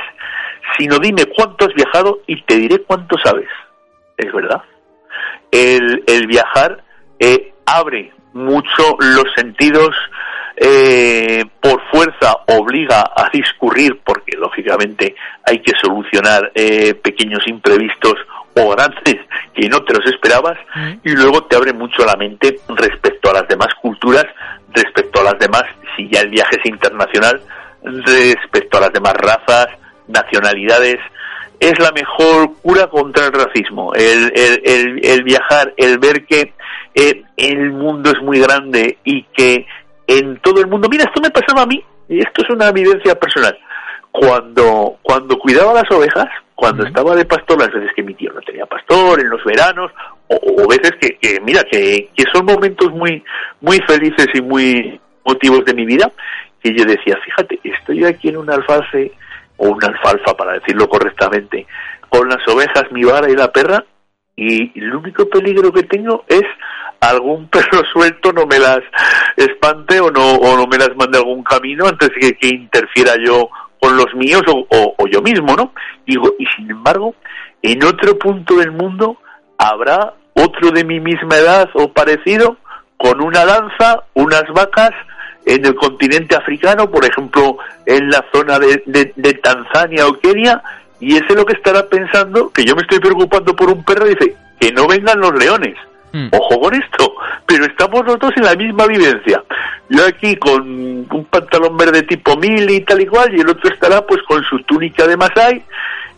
sino 0.78 0.98
dime 0.98 1.26
cuánto 1.26 1.66
has 1.66 1.74
viajado 1.74 2.20
y 2.26 2.42
te 2.42 2.56
diré 2.56 2.78
cuánto 2.78 3.16
sabes. 3.22 3.48
Es 4.16 4.32
verdad. 4.32 4.62
El, 5.50 6.02
el 6.06 6.26
viajar 6.26 6.82
eh, 7.18 7.52
abre 7.66 8.12
mucho 8.32 8.96
los 9.00 9.26
sentidos, 9.36 9.94
eh, 10.56 11.44
por 11.60 11.82
fuerza 11.90 12.34
obliga 12.46 13.12
a 13.14 13.28
discurrir, 13.32 14.00
porque 14.04 14.36
lógicamente 14.38 15.14
hay 15.44 15.60
que 15.60 15.72
solucionar 15.82 16.50
eh, 16.54 16.94
pequeños 16.94 17.46
imprevistos 17.46 18.14
o 18.54 18.70
grandes 18.70 19.16
que 19.54 19.68
no 19.68 19.82
te 19.84 19.92
los 19.92 20.06
esperabas, 20.06 20.56
y 21.04 21.10
luego 21.10 21.44
te 21.44 21.56
abre 21.56 21.74
mucho 21.74 22.06
la 22.06 22.16
mente 22.16 22.58
respecto 22.68 23.30
a 23.30 23.34
las 23.34 23.48
demás 23.48 23.68
culturas, 23.82 24.24
respecto 24.72 25.20
a 25.20 25.24
las 25.24 25.38
demás, 25.38 25.64
si 25.94 26.08
ya 26.08 26.20
el 26.20 26.30
viaje 26.30 26.56
es 26.62 26.70
internacional, 26.70 27.42
respecto 27.82 28.78
a 28.78 28.82
las 28.82 28.92
demás 28.92 29.14
razas, 29.14 29.68
nacionalidades, 30.08 30.98
es 31.60 31.78
la 31.78 31.92
mejor 31.92 32.54
cura 32.62 32.86
contra 32.88 33.26
el 33.26 33.32
racismo. 33.32 33.92
El, 33.94 34.32
el, 34.34 35.00
el, 35.02 35.22
viajar, 35.22 35.72
el 35.76 35.98
ver 35.98 36.26
que 36.26 36.52
eh, 36.96 37.22
el 37.36 37.72
mundo 37.72 38.10
es 38.10 38.22
muy 38.22 38.40
grande 38.40 38.96
y 39.04 39.22
que 39.24 39.66
en 40.06 40.38
todo 40.38 40.60
el 40.60 40.66
mundo, 40.66 40.88
mira, 40.88 41.04
esto 41.04 41.20
me 41.20 41.30
pasaba 41.30 41.62
a 41.62 41.66
mí, 41.66 41.84
y 42.08 42.20
esto 42.20 42.42
es 42.42 42.50
una 42.50 42.68
evidencia 42.68 43.14
personal. 43.14 43.56
Cuando, 44.10 44.96
cuando 45.02 45.38
cuidaba 45.38 45.74
las 45.74 45.90
ovejas, 45.90 46.26
cuando 46.54 46.86
estaba 46.86 47.14
de 47.14 47.26
pastor, 47.26 47.58
las 47.58 47.70
veces 47.70 47.90
que 47.94 48.02
mi 48.02 48.14
tío 48.14 48.32
no 48.32 48.40
tenía 48.40 48.64
pastor, 48.64 49.20
en 49.20 49.28
los 49.28 49.44
veranos, 49.44 49.92
o, 50.28 50.66
veces 50.66 50.92
que, 50.98 51.18
que 51.18 51.38
mira, 51.40 51.62
que, 51.64 52.08
que 52.16 52.24
son 52.32 52.46
momentos 52.46 52.90
muy, 52.92 53.22
muy 53.60 53.78
felices 53.80 54.28
y 54.32 54.40
muy 54.40 54.98
motivos 55.22 55.66
de 55.66 55.74
mi 55.74 55.84
vida, 55.84 56.10
que 56.62 56.74
yo 56.74 56.84
decía, 56.86 57.18
fíjate, 57.22 57.60
estoy 57.62 58.06
aquí 58.06 58.28
en 58.28 58.38
un 58.38 58.50
alface, 58.50 59.12
o 59.58 59.68
una 59.68 59.88
alfalfa 59.88 60.34
para 60.34 60.54
decirlo 60.54 60.88
correctamente, 60.88 61.66
con 62.08 62.26
las 62.28 62.46
ovejas, 62.48 62.90
mi 62.90 63.04
vara 63.04 63.28
y 63.28 63.36
la 63.36 63.52
perra, 63.52 63.84
y 64.34 64.78
el 64.78 64.94
único 64.94 65.28
peligro 65.28 65.72
que 65.72 65.82
tengo 65.82 66.24
es 66.28 66.44
algún 67.10 67.48
perro 67.50 67.84
suelto 67.92 68.32
no 68.32 68.46
me 68.46 68.58
las 68.58 68.80
espante 69.36 70.00
o 70.00 70.10
no, 70.10 70.34
o 70.34 70.56
no 70.56 70.66
me 70.66 70.78
las 70.78 70.94
mande 70.96 71.18
algún 71.18 71.42
camino 71.42 71.86
antes 71.86 72.10
de 72.20 72.34
que, 72.34 72.48
interfiera 72.48 73.14
yo 73.24 73.48
con 73.80 73.96
los 73.96 74.14
míos 74.14 74.42
o, 74.48 74.94
o, 74.98 75.06
yo 75.06 75.20
mismo, 75.22 75.54
¿no? 75.54 75.72
Digo, 76.06 76.34
y 76.38 76.46
sin 76.56 76.70
embargo, 76.70 77.14
en 77.62 77.84
otro 77.84 78.18
punto 78.18 78.56
del 78.56 78.72
mundo 78.72 79.18
habrá 79.58 80.14
otro 80.34 80.70
de 80.70 80.84
mi 80.84 81.00
misma 81.00 81.36
edad 81.36 81.68
o 81.74 81.92
parecido 81.92 82.56
con 82.96 83.20
una 83.20 83.44
danza, 83.44 84.04
unas 84.14 84.44
vacas, 84.54 84.92
en 85.46 85.64
el 85.64 85.76
continente 85.76 86.34
africano, 86.34 86.90
por 86.90 87.04
ejemplo, 87.04 87.58
en 87.86 88.10
la 88.10 88.24
zona 88.32 88.58
de, 88.58 88.82
de, 89.14 89.34
Tanzania 89.34 90.06
o 90.08 90.18
Kenia, 90.18 90.60
y 90.98 91.14
ese 91.14 91.26
es 91.28 91.36
lo 91.36 91.46
que 91.46 91.52
estará 91.52 91.86
pensando, 91.88 92.50
que 92.50 92.64
yo 92.64 92.74
me 92.74 92.82
estoy 92.82 92.98
preocupando 92.98 93.54
por 93.54 93.70
un 93.70 93.84
perro, 93.84 94.06
dice, 94.06 94.36
que 94.58 94.72
no 94.72 94.88
vengan 94.88 95.20
los 95.20 95.32
leones. 95.38 95.76
Hmm. 96.12 96.28
Ojo 96.32 96.60
con 96.60 96.74
esto, 96.74 97.14
pero 97.46 97.66
estamos 97.66 98.04
los 98.06 98.18
dos 98.18 98.32
en 98.36 98.44
la 98.44 98.54
misma 98.54 98.86
vivencia. 98.86 99.42
Yo 99.88 100.06
aquí 100.06 100.36
con 100.36 100.62
un 101.10 101.26
pantalón 101.30 101.76
verde 101.76 102.02
tipo 102.02 102.36
mil 102.36 102.68
y 102.70 102.80
tal 102.80 103.00
y 103.00 103.06
cual, 103.06 103.34
y 103.34 103.40
el 103.40 103.48
otro 103.48 103.72
estará 103.72 104.06
pues 104.06 104.22
con 104.22 104.42
su 104.44 104.58
túnica 104.60 105.06
de 105.06 105.16
Masai, 105.16 105.62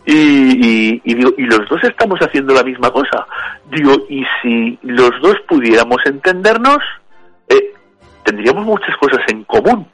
y, 0.05 1.01
y, 1.03 1.13
digo, 1.13 1.31
y 1.37 1.43
los 1.43 1.67
dos 1.69 1.83
estamos 1.83 2.19
haciendo 2.19 2.53
la 2.53 2.63
misma 2.63 2.91
cosa. 2.91 3.27
Digo, 3.69 3.93
y 4.09 4.23
si 4.41 4.79
los 4.81 5.11
dos 5.21 5.35
pudiéramos 5.47 5.97
entendernos, 6.05 6.79
eh, 7.47 7.73
tendríamos 8.23 8.65
muchas 8.65 8.95
cosas 8.97 9.19
en 9.27 9.43
común 9.43 9.87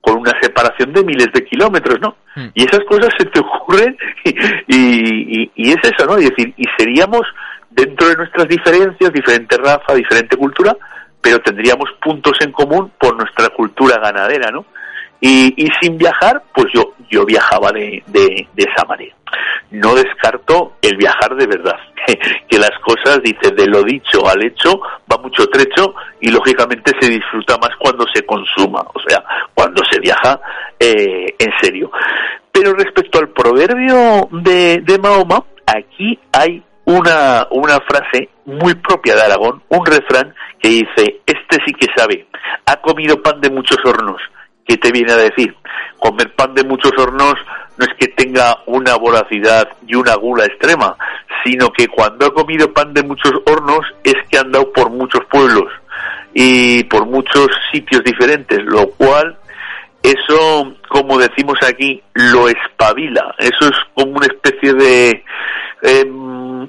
con 0.00 0.18
una 0.18 0.32
separación 0.40 0.92
de 0.92 1.04
miles 1.04 1.28
de 1.34 1.44
kilómetros, 1.44 2.00
¿no? 2.00 2.16
Hmm. 2.34 2.48
Y 2.54 2.64
esas 2.64 2.80
cosas 2.84 3.10
se 3.18 3.26
te 3.26 3.40
ocurren 3.40 3.96
y, 4.24 5.50
y, 5.54 5.70
es 5.70 5.78
eso, 5.82 6.06
¿no? 6.06 6.16
Es 6.16 6.30
decir, 6.30 6.54
y 6.56 6.64
seríamos 6.78 7.22
dentro 7.78 8.08
de 8.08 8.16
nuestras 8.16 8.48
diferencias, 8.48 9.12
diferente 9.12 9.56
raza, 9.56 9.94
diferente 9.94 10.36
cultura, 10.36 10.76
pero 11.20 11.40
tendríamos 11.40 11.90
puntos 12.02 12.36
en 12.40 12.50
común 12.50 12.90
por 12.98 13.16
nuestra 13.16 13.48
cultura 13.50 13.98
ganadera, 13.98 14.50
¿no? 14.50 14.64
Y, 15.20 15.54
y 15.56 15.68
sin 15.80 15.96
viajar, 15.96 16.42
pues 16.54 16.66
yo, 16.72 16.94
yo 17.10 17.24
viajaba 17.24 17.70
de, 17.72 18.02
de, 18.06 18.46
de 18.54 18.62
esa 18.62 18.84
manera. 18.84 19.14
No 19.70 19.94
descarto 19.94 20.74
el 20.80 20.96
viajar 20.96 21.34
de 21.36 21.46
verdad, 21.46 21.76
que 22.48 22.58
las 22.58 22.72
cosas, 22.84 23.20
dice, 23.22 23.52
de 23.52 23.66
lo 23.66 23.82
dicho 23.82 24.28
al 24.28 24.44
hecho 24.44 24.80
va 25.10 25.18
mucho 25.18 25.46
trecho 25.48 25.94
y 26.20 26.30
lógicamente 26.30 26.92
se 27.00 27.10
disfruta 27.10 27.58
más 27.58 27.70
cuando 27.78 28.06
se 28.12 28.24
consuma, 28.24 28.80
o 28.94 29.00
sea, 29.06 29.22
cuando 29.54 29.82
se 29.90 30.00
viaja 30.00 30.40
eh, 30.78 31.34
en 31.38 31.50
serio. 31.60 31.90
Pero 32.50 32.72
respecto 32.72 33.18
al 33.18 33.28
proverbio 33.28 34.28
de, 34.32 34.80
de 34.82 34.98
Mahoma, 34.98 35.44
aquí 35.66 36.18
hay 36.32 36.62
una, 36.88 37.46
una 37.50 37.78
frase 37.80 38.30
muy 38.46 38.74
propia 38.74 39.14
de 39.14 39.22
Aragón, 39.22 39.62
un 39.68 39.84
refrán 39.84 40.34
que 40.58 40.68
dice, 40.70 41.20
este 41.26 41.58
sí 41.66 41.72
que 41.74 41.86
sabe, 41.94 42.26
ha 42.64 42.76
comido 42.76 43.22
pan 43.22 43.42
de 43.42 43.50
muchos 43.50 43.76
hornos, 43.84 44.20
¿qué 44.66 44.78
te 44.78 44.90
viene 44.90 45.12
a 45.12 45.16
decir? 45.16 45.54
Comer 45.98 46.34
pan 46.34 46.54
de 46.54 46.64
muchos 46.64 46.92
hornos 46.96 47.34
no 47.76 47.84
es 47.84 47.92
que 47.98 48.08
tenga 48.08 48.56
una 48.64 48.96
voracidad 48.96 49.68
y 49.86 49.96
una 49.96 50.14
gula 50.14 50.46
extrema, 50.46 50.96
sino 51.44 51.70
que 51.70 51.88
cuando 51.88 52.26
ha 52.26 52.32
comido 52.32 52.72
pan 52.72 52.94
de 52.94 53.02
muchos 53.02 53.32
hornos 53.44 53.80
es 54.02 54.16
que 54.30 54.38
ha 54.38 54.40
andado 54.40 54.72
por 54.72 54.88
muchos 54.88 55.20
pueblos 55.30 55.70
y 56.32 56.84
por 56.84 57.04
muchos 57.04 57.48
sitios 57.70 58.02
diferentes, 58.02 58.60
lo 58.64 58.88
cual 58.92 59.36
eso, 60.02 60.74
como 60.88 61.18
decimos 61.18 61.58
aquí, 61.66 62.02
lo 62.14 62.48
espabila. 62.48 63.34
Eso 63.38 63.68
es 63.68 63.76
como 63.94 64.12
una 64.12 64.26
especie 64.26 64.72
de 64.72 65.24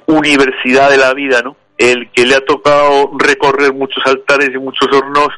universidad 0.08 0.90
de 0.90 0.98
la 0.98 1.14
vida, 1.14 1.42
¿no? 1.44 1.56
El 1.78 2.12
que 2.12 2.26
le 2.26 2.36
ha 2.36 2.42
tocado 2.42 3.12
recorrer 3.18 3.74
muchos 3.74 4.04
altares 4.06 4.50
y 4.54 4.58
muchos 4.58 4.88
hornos, 4.92 5.30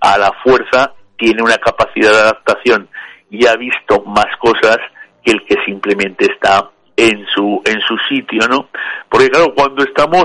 a 0.00 0.16
la 0.18 0.32
fuerza 0.42 0.94
tiene 1.16 1.42
una 1.42 1.58
capacidad 1.58 2.10
de 2.10 2.20
adaptación 2.20 2.88
y 3.30 3.46
ha 3.46 3.54
visto 3.56 4.02
más 4.06 4.28
cosas 4.38 4.78
que 5.22 5.32
el 5.32 5.44
que 5.44 5.56
simplemente 5.66 6.26
está 6.32 6.70
en 6.96 7.26
su 7.34 7.62
en 7.64 7.80
su 7.82 7.96
sitio, 8.08 8.48
¿no? 8.48 8.68
Porque 9.08 9.30
claro, 9.30 9.54
cuando 9.54 9.84
estamos 9.84 10.24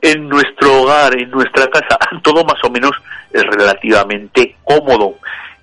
en 0.00 0.28
nuestro 0.28 0.82
hogar, 0.82 1.18
en 1.18 1.30
nuestra 1.30 1.66
casa, 1.66 1.98
todo 2.22 2.44
más 2.44 2.62
o 2.64 2.70
menos 2.70 2.92
es 3.32 3.42
relativamente 3.42 4.56
cómodo 4.64 5.16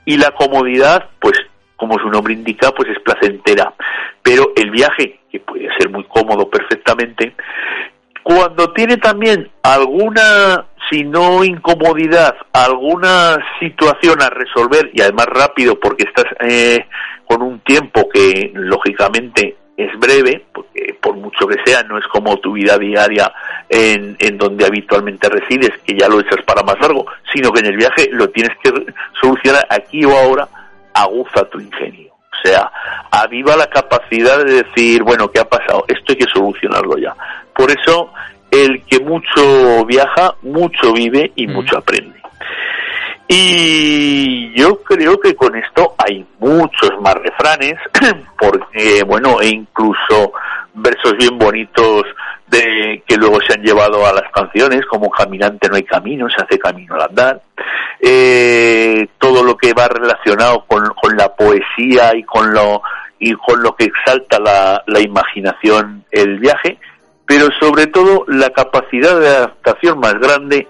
y 0.06 0.18
la 0.18 0.32
comodidad, 0.32 1.10
pues 1.20 1.40
como 1.84 2.00
su 2.00 2.10
nombre 2.10 2.34
indica, 2.34 2.72
pues 2.72 2.90
es 2.90 3.00
placentera. 3.00 3.74
Pero 4.22 4.54
el 4.56 4.72
viaje, 4.72 5.20
que 5.30 5.42
puede 5.42 5.68
ser 5.78 5.90
muy 5.90 6.06
cómodo 6.06 6.50
perfectamente, 6.50 7.36
cuando 8.24 8.72
tiene 8.72 8.96
también 8.96 9.50
alguna, 9.64 10.66
si 10.90 11.04
no 11.04 11.44
incomodidad, 11.44 12.36
alguna 12.54 13.38
situación 13.60 14.22
a 14.22 14.30
resolver 14.30 14.92
y 14.94 15.02
además 15.02 15.26
rápido 15.26 15.78
porque 15.78 16.06
estás 16.06 16.26
eh, 16.40 16.86
con 17.26 17.42
un 17.42 17.60
tiempo 17.60 18.08
que 18.08 18.52
lógicamente 18.54 19.58
es 19.76 19.92
breve, 20.00 20.46
porque 20.54 20.96
por 21.02 21.18
mucho 21.18 21.48
que 21.48 21.58
sea 21.66 21.84
no 21.84 21.98
es 21.98 22.08
como 22.08 22.38
tu 22.38 22.54
vida 22.54 22.78
diaria 22.78 23.30
en, 23.68 24.16
en 24.20 24.38
donde 24.38 24.66
habitualmente 24.66 25.28
resides, 25.28 25.72
que 25.86 25.98
ya 26.00 26.08
lo 26.08 26.22
echas 26.22 26.42
para 26.46 26.64
más 26.64 26.80
largo, 26.80 27.06
sino 27.34 27.52
que 27.52 27.60
en 27.60 27.66
el 27.66 27.76
viaje 27.76 28.08
lo 28.12 28.30
tienes 28.30 28.56
que 28.64 28.72
solucionar 29.20 29.68
aquí 29.70 30.06
o 30.06 30.12
ahora, 30.12 30.48
aguza 30.94 31.48
tu 31.50 31.60
ingenio. 31.60 32.14
O 32.14 32.48
sea, 32.48 32.72
aviva 33.12 33.56
la 33.56 33.68
capacidad 33.68 34.44
de 34.44 34.64
decir, 34.64 35.04
bueno, 35.04 35.30
¿qué 35.32 35.40
ha 35.40 35.48
pasado? 35.48 35.86
Esto 35.88 36.14
hay 36.14 36.16
que 36.18 36.32
solucionarlo 36.34 36.98
ya. 36.98 37.16
Por 37.56 37.72
eso, 37.72 38.12
el 38.52 38.84
que 38.86 39.00
mucho 39.00 39.86
viaja, 39.86 40.36
mucho 40.42 40.94
vive 40.94 41.32
y 41.36 41.48
mucho 41.48 41.78
aprende. 41.78 42.20
Y 43.36 44.54
yo 44.54 44.84
creo 44.84 45.20
que 45.20 45.36
con 45.36 45.56
esto 45.56 45.96
hay 45.98 46.24
muchos 46.38 46.92
más 47.02 47.16
refranes, 47.16 47.74
porque, 48.38 49.02
bueno, 49.08 49.42
e 49.42 49.48
incluso 49.48 50.34
versos 50.76 51.14
bien 51.18 51.40
bonitos 51.40 52.04
de 52.46 53.02
que 53.08 53.18
luego 53.18 53.40
se 53.42 53.54
han 53.54 53.64
llevado 53.66 54.06
a 54.06 54.14
las 54.14 54.32
canciones, 54.32 54.86
como 54.86 55.10
Caminante 55.10 55.68
no 55.68 55.78
hay 55.78 55.84
camino, 55.84 56.28
se 56.30 56.44
hace 56.44 56.60
camino 56.60 56.94
al 56.94 57.10
andar. 57.10 57.42
eh, 58.02 59.08
todo 59.18 59.44
lo 59.44 59.58
que 59.58 59.74
va 59.74 59.88
relacionado 59.88 60.66
con, 60.68 60.84
con, 61.02 61.18
la 61.18 61.34
poesía 61.34 62.16
y 62.16 62.22
con 62.24 62.54
lo 62.54 62.84
y 63.18 63.34
con 63.34 63.64
lo 63.64 63.76
que 63.76 63.86
exalta 63.86 64.38
la, 64.40 64.84
la 64.86 65.00
imaginación 65.00 66.06
el 66.12 66.38
viaje, 66.38 66.78
pero 67.26 67.48
sobre 67.60 67.88
todo 67.88 68.26
la 68.28 68.52
capacidad 68.52 69.20
de 69.20 69.28
adaptación 69.30 70.00
más 70.00 70.14
grande 70.20 70.68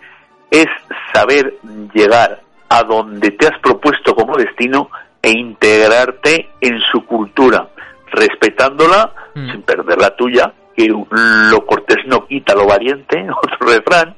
es 0.49 0.67
saber 1.11 1.55
llegar 1.93 2.42
a 2.73 2.81
donde 2.81 3.29
te 3.31 3.45
has 3.45 3.59
propuesto 3.59 4.15
como 4.15 4.35
destino 4.35 4.89
e 5.21 5.29
integrarte 5.29 6.49
en 6.59 6.79
su 6.91 7.05
cultura, 7.05 7.69
respetándola 8.11 9.13
mm. 9.35 9.51
sin 9.51 9.61
perder 9.61 9.99
la 9.99 10.15
tuya, 10.15 10.51
que 10.75 10.87
lo 10.87 11.65
cortés 11.67 11.99
no 12.07 12.25
quita 12.25 12.55
lo 12.55 12.65
valiente, 12.65 13.23
otro 13.43 13.67
refrán, 13.67 14.15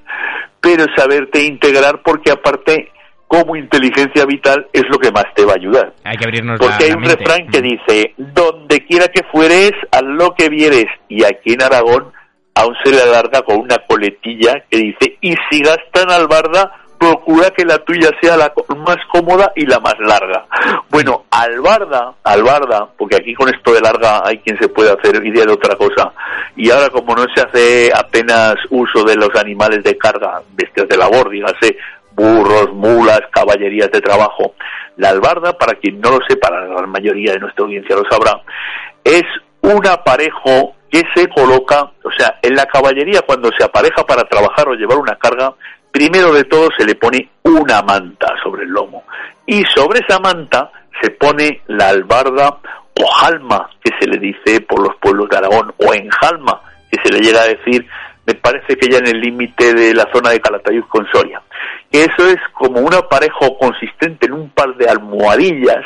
pero 0.61 0.85
saberte 0.95 1.43
integrar 1.43 2.01
porque 2.01 2.31
aparte 2.31 2.93
como 3.27 3.57
inteligencia 3.57 4.23
vital 4.25 4.67
es 4.71 4.83
lo 4.89 4.99
que 4.99 5.11
más 5.11 5.25
te 5.35 5.43
va 5.43 5.53
a 5.53 5.55
ayudar. 5.55 5.93
Hay 6.05 6.15
que 6.15 6.23
abrirnos 6.23 6.57
Porque 6.57 6.85
hay 6.85 6.91
un 6.91 7.03
refrán 7.03 7.47
que 7.47 7.59
mm. 7.59 7.63
dice, 7.63 8.13
donde 8.17 8.85
quiera 8.85 9.09
que 9.09 9.23
fueres, 9.33 9.73
a 9.91 10.01
lo 10.01 10.33
que 10.33 10.47
vieres. 10.47 10.85
Y 11.09 11.25
aquí 11.25 11.53
en 11.53 11.61
Aragón 11.61 12.13
aún 12.53 12.73
se 12.85 12.91
le 12.91 13.01
alarga 13.01 13.41
con 13.41 13.57
una 13.57 13.79
coletilla 13.85 14.63
que 14.69 14.77
dice, 14.77 15.17
y 15.19 15.35
si 15.49 15.61
gastan 15.61 16.09
albarda, 16.09 16.84
procura 16.97 17.51
que 17.51 17.65
la 17.65 17.77
tuya 17.79 18.09
sea 18.21 18.37
la 18.37 18.53
más 18.77 18.97
cómoda 19.11 19.51
y 19.55 19.65
la 19.65 19.79
más 19.79 19.95
larga. 19.99 20.45
Bueno, 20.89 21.25
albarda, 21.31 22.13
albarda, 22.23 22.87
porque 22.97 23.17
aquí 23.17 23.33
con 23.33 23.49
esto 23.49 23.73
de 23.73 23.81
larga 23.81 24.21
hay 24.25 24.39
quien 24.39 24.57
se 24.59 24.69
puede 24.69 24.91
hacer 24.91 25.23
idea 25.25 25.45
de 25.45 25.53
otra 25.53 25.75
cosa. 25.75 26.13
Y 26.55 26.69
ahora 26.69 26.89
como 26.89 27.15
no 27.15 27.25
se 27.33 27.41
hace 27.41 27.91
apenas 27.95 28.55
uso 28.69 29.03
de 29.03 29.15
los 29.15 29.29
animales 29.35 29.83
de 29.83 29.97
carga, 29.97 30.41
bestias 30.53 30.87
de 30.87 30.97
labor, 30.97 31.29
dígase, 31.29 31.77
burros, 32.13 32.73
mulas, 32.73 33.21
caballerías 33.31 33.91
de 33.91 34.01
trabajo, 34.01 34.55
la 34.97 35.09
albarda, 35.09 35.57
para 35.57 35.75
quien 35.75 35.99
no 35.99 36.11
lo 36.11 36.19
sepa, 36.27 36.49
la 36.49 36.87
mayoría 36.87 37.33
de 37.33 37.39
nuestra 37.39 37.65
audiencia 37.65 37.95
lo 37.95 38.09
sabrá, 38.09 38.41
es 39.03 39.23
un 39.61 39.85
aparejo 39.87 40.75
que 40.89 41.03
se 41.13 41.27
coloca, 41.27 41.91
o 42.03 42.11
sea, 42.17 42.39
en 42.41 42.55
la 42.55 42.65
caballería 42.65 43.21
cuando 43.21 43.51
se 43.57 43.63
apareja 43.63 44.05
para 44.05 44.23
trabajar 44.23 44.69
o 44.69 44.75
llevar 44.75 44.97
una 44.97 45.17
carga, 45.17 45.53
primero 45.95 46.33
de 46.33 46.43
todo 46.43 46.67
se 46.77 46.83
le 46.83 46.95
pone 46.95 47.29
una 47.43 47.81
manta 47.81 48.27
sobre 48.43 48.63
el 48.63 48.69
lomo 48.69 49.05
y 49.45 49.63
sobre 49.73 50.01
esa 50.05 50.19
manta 50.19 50.69
se 51.01 51.09
pone 51.11 51.61
la 51.67 51.87
albarda 51.87 52.57
o 52.99 53.07
jalma, 53.07 53.69
que 53.81 53.93
se 53.97 54.05
le 54.05 54.17
dice 54.17 54.59
por 54.59 54.81
los 54.81 54.97
pueblos 54.97 55.29
de 55.29 55.37
Aragón, 55.37 55.73
o 55.77 55.93
enjalma, 55.93 56.61
que 56.91 56.99
se 57.01 57.13
le 57.13 57.21
llega 57.21 57.43
a 57.43 57.47
decir, 57.47 57.87
me 58.25 58.33
parece 58.33 58.75
que 58.75 58.89
ya 58.89 58.97
en 58.97 59.07
el 59.07 59.21
límite 59.21 59.73
de 59.73 59.93
la 59.93 60.05
zona 60.13 60.31
de 60.31 60.41
Calatayud 60.41 60.83
con 60.89 61.07
Soria. 61.13 61.41
Eso 61.89 62.27
es 62.27 62.39
como 62.51 62.81
un 62.81 62.93
aparejo 62.93 63.57
consistente 63.57 64.25
en 64.25 64.33
un 64.33 64.49
par 64.49 64.75
de 64.75 64.89
almohadillas 64.89 65.85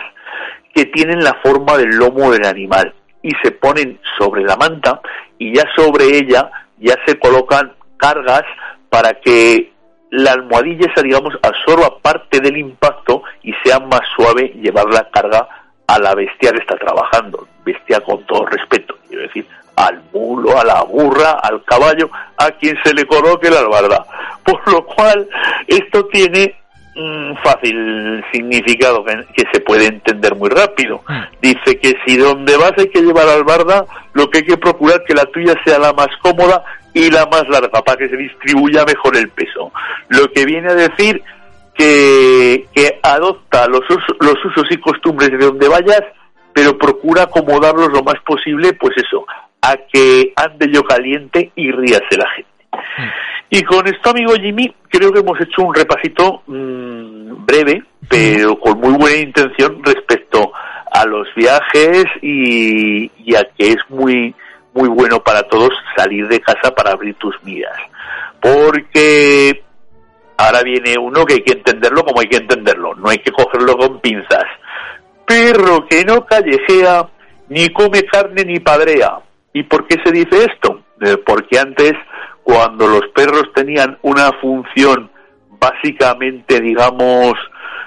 que 0.73 0.85
tienen 0.85 1.23
la 1.23 1.35
forma 1.43 1.77
del 1.77 1.89
lomo 1.89 2.31
del 2.31 2.47
animal 2.47 2.95
y 3.21 3.29
se 3.43 3.51
ponen 3.51 3.99
sobre 4.17 4.41
la 4.41 4.55
manta 4.55 5.01
y 5.37 5.53
ya 5.55 5.65
sobre 5.75 6.17
ella 6.17 6.49
ya 6.79 6.95
se 7.05 7.19
colocan 7.19 7.73
cargas 7.97 8.43
para 8.89 9.13
que 9.21 9.71
la 10.11 10.33
almohadilla 10.33 10.87
esa, 10.91 11.01
digamos, 11.01 11.33
absorba 11.41 11.97
parte 11.99 12.39
del 12.39 12.57
impacto 12.57 13.23
y 13.43 13.53
sea 13.63 13.79
más 13.79 14.01
suave 14.15 14.53
llevar 14.61 14.85
la 14.87 15.09
carga 15.09 15.47
a 15.87 15.99
la 15.99 16.15
bestia 16.15 16.51
que 16.51 16.59
está 16.59 16.75
trabajando. 16.77 17.47
Bestia 17.63 18.01
con 18.01 18.23
todo 18.25 18.45
respeto, 18.45 18.97
quiero 19.07 19.23
decir, 19.23 19.47
al 19.75 20.01
mulo, 20.13 20.59
a 20.59 20.65
la 20.65 20.83
burra, 20.83 21.31
al 21.41 21.63
caballo, 21.63 22.09
a 22.37 22.51
quien 22.51 22.77
se 22.83 22.93
le 22.93 23.05
coloque 23.05 23.49
la 23.49 23.59
albarda. 23.59 24.05
Por 24.43 24.71
lo 24.71 24.85
cual, 24.85 25.27
esto 25.67 26.05
tiene 26.07 26.55
un 26.95 27.37
fácil 27.43 28.23
significado 28.31 29.03
que, 29.05 29.43
se 29.53 29.61
puede 29.61 29.85
entender 29.85 30.35
muy 30.35 30.49
rápido. 30.49 31.01
Mm. 31.07 31.21
Dice 31.41 31.79
que 31.79 31.95
si 32.05 32.17
donde 32.17 32.57
vas 32.57 32.73
hay 32.77 32.89
que 32.89 33.01
llevar 33.01 33.27
albarda, 33.29 33.85
lo 34.13 34.29
que 34.29 34.39
hay 34.39 34.45
que 34.45 34.57
procurar 34.57 35.03
que 35.05 35.13
la 35.13 35.25
tuya 35.25 35.53
sea 35.65 35.79
la 35.79 35.93
más 35.93 36.09
cómoda 36.21 36.63
y 36.93 37.09
la 37.11 37.25
más 37.27 37.47
larga 37.49 37.81
para 37.81 37.97
que 37.97 38.09
se 38.09 38.17
distribuya 38.17 38.85
mejor 38.85 39.15
el 39.17 39.29
peso. 39.29 39.71
Lo 40.09 40.31
que 40.31 40.45
viene 40.45 40.69
a 40.69 40.75
decir 40.75 41.21
que, 41.75 42.65
que 42.73 42.99
adopta 43.01 43.67
los, 43.67 43.81
los 44.19 44.45
usos 44.45 44.65
y 44.69 44.77
costumbres 44.77 45.29
de 45.31 45.37
donde 45.37 45.67
vayas, 45.67 46.03
pero 46.53 46.77
procura 46.77 47.23
acomodarlos 47.23 47.89
lo 47.93 48.03
más 48.03 48.19
posible, 48.25 48.73
pues 48.73 48.95
eso, 48.97 49.25
a 49.61 49.75
que 49.91 50.33
ande 50.35 50.69
yo 50.71 50.83
caliente 50.83 51.51
y 51.55 51.71
ríase 51.71 52.17
la 52.17 52.29
gente. 52.31 52.49
Mm. 52.71 53.29
Y 53.51 53.63
con 53.63 53.87
esto, 53.87 54.11
amigo 54.11 54.33
Jimmy, 54.35 54.73
creo 54.89 55.11
que 55.11 55.21
hemos 55.21 55.39
hecho 55.41 55.63
un 55.63 55.73
repasito 55.73 56.43
mmm, 56.47 57.45
breve, 57.45 57.83
pero 58.07 58.59
con 58.59 58.79
muy 58.79 58.93
buena 58.93 59.17
intención 59.17 59.81
respecto 59.83 60.51
a 60.91 61.05
los 61.05 61.27
viajes 61.35 62.05
y, 62.21 63.11
y 63.23 63.35
a 63.35 63.43
que 63.57 63.69
es 63.69 63.77
muy 63.89 64.35
muy 64.73 64.89
bueno 64.89 65.19
para 65.23 65.43
todos 65.43 65.69
salir 65.95 66.27
de 66.27 66.39
casa 66.39 66.73
para 66.75 66.91
abrir 66.91 67.15
tus 67.15 67.35
miras. 67.43 67.77
Porque 68.39 69.63
ahora 70.37 70.61
viene 70.63 70.95
uno 70.97 71.25
que 71.25 71.35
hay 71.35 71.41
que 71.41 71.53
entenderlo 71.53 72.03
como 72.03 72.21
hay 72.21 72.27
que 72.27 72.37
entenderlo, 72.37 72.95
no 72.95 73.09
hay 73.09 73.17
que 73.17 73.31
cogerlo 73.31 73.77
con 73.77 73.99
pinzas. 73.99 74.45
Perro 75.25 75.85
que 75.87 76.03
no 76.05 76.25
callejea, 76.25 77.07
ni 77.49 77.69
come 77.69 78.03
carne 78.03 78.43
ni 78.45 78.59
padrea. 78.59 79.19
¿Y 79.53 79.63
por 79.63 79.85
qué 79.87 79.97
se 80.03 80.11
dice 80.11 80.45
esto? 80.51 80.81
Eh, 81.01 81.17
porque 81.25 81.59
antes, 81.59 81.93
cuando 82.43 82.87
los 82.87 83.07
perros 83.13 83.51
tenían 83.53 83.97
una 84.01 84.31
función 84.41 85.11
básicamente, 85.59 86.59
digamos, 86.61 87.33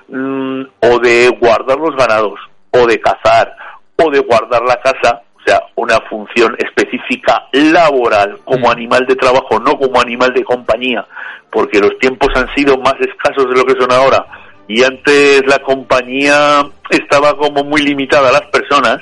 mm, 0.08 0.62
o 0.80 0.98
de 0.98 1.28
guardar 1.40 1.78
los 1.78 1.96
ganados, 1.96 2.38
o 2.70 2.86
de 2.86 3.00
cazar, 3.00 3.56
o 3.96 4.10
de 4.10 4.20
guardar 4.20 4.62
la 4.62 4.76
casa, 4.76 5.22
o 5.42 5.48
sea, 5.48 5.60
una 5.74 5.98
función 6.08 6.56
específica 6.58 7.48
laboral 7.52 8.38
como 8.44 8.70
animal 8.70 9.04
de 9.06 9.16
trabajo, 9.16 9.58
no 9.58 9.76
como 9.76 10.00
animal 10.00 10.32
de 10.32 10.44
compañía, 10.44 11.04
porque 11.50 11.80
los 11.80 11.98
tiempos 11.98 12.28
han 12.36 12.48
sido 12.54 12.78
más 12.78 12.94
escasos 13.00 13.48
de 13.48 13.56
lo 13.56 13.64
que 13.64 13.80
son 13.80 13.90
ahora 13.90 14.24
y 14.68 14.82
antes 14.84 15.42
la 15.46 15.58
compañía 15.58 16.62
estaba 16.90 17.36
como 17.36 17.64
muy 17.64 17.82
limitada 17.82 18.28
a 18.28 18.32
las 18.32 18.46
personas. 18.50 18.98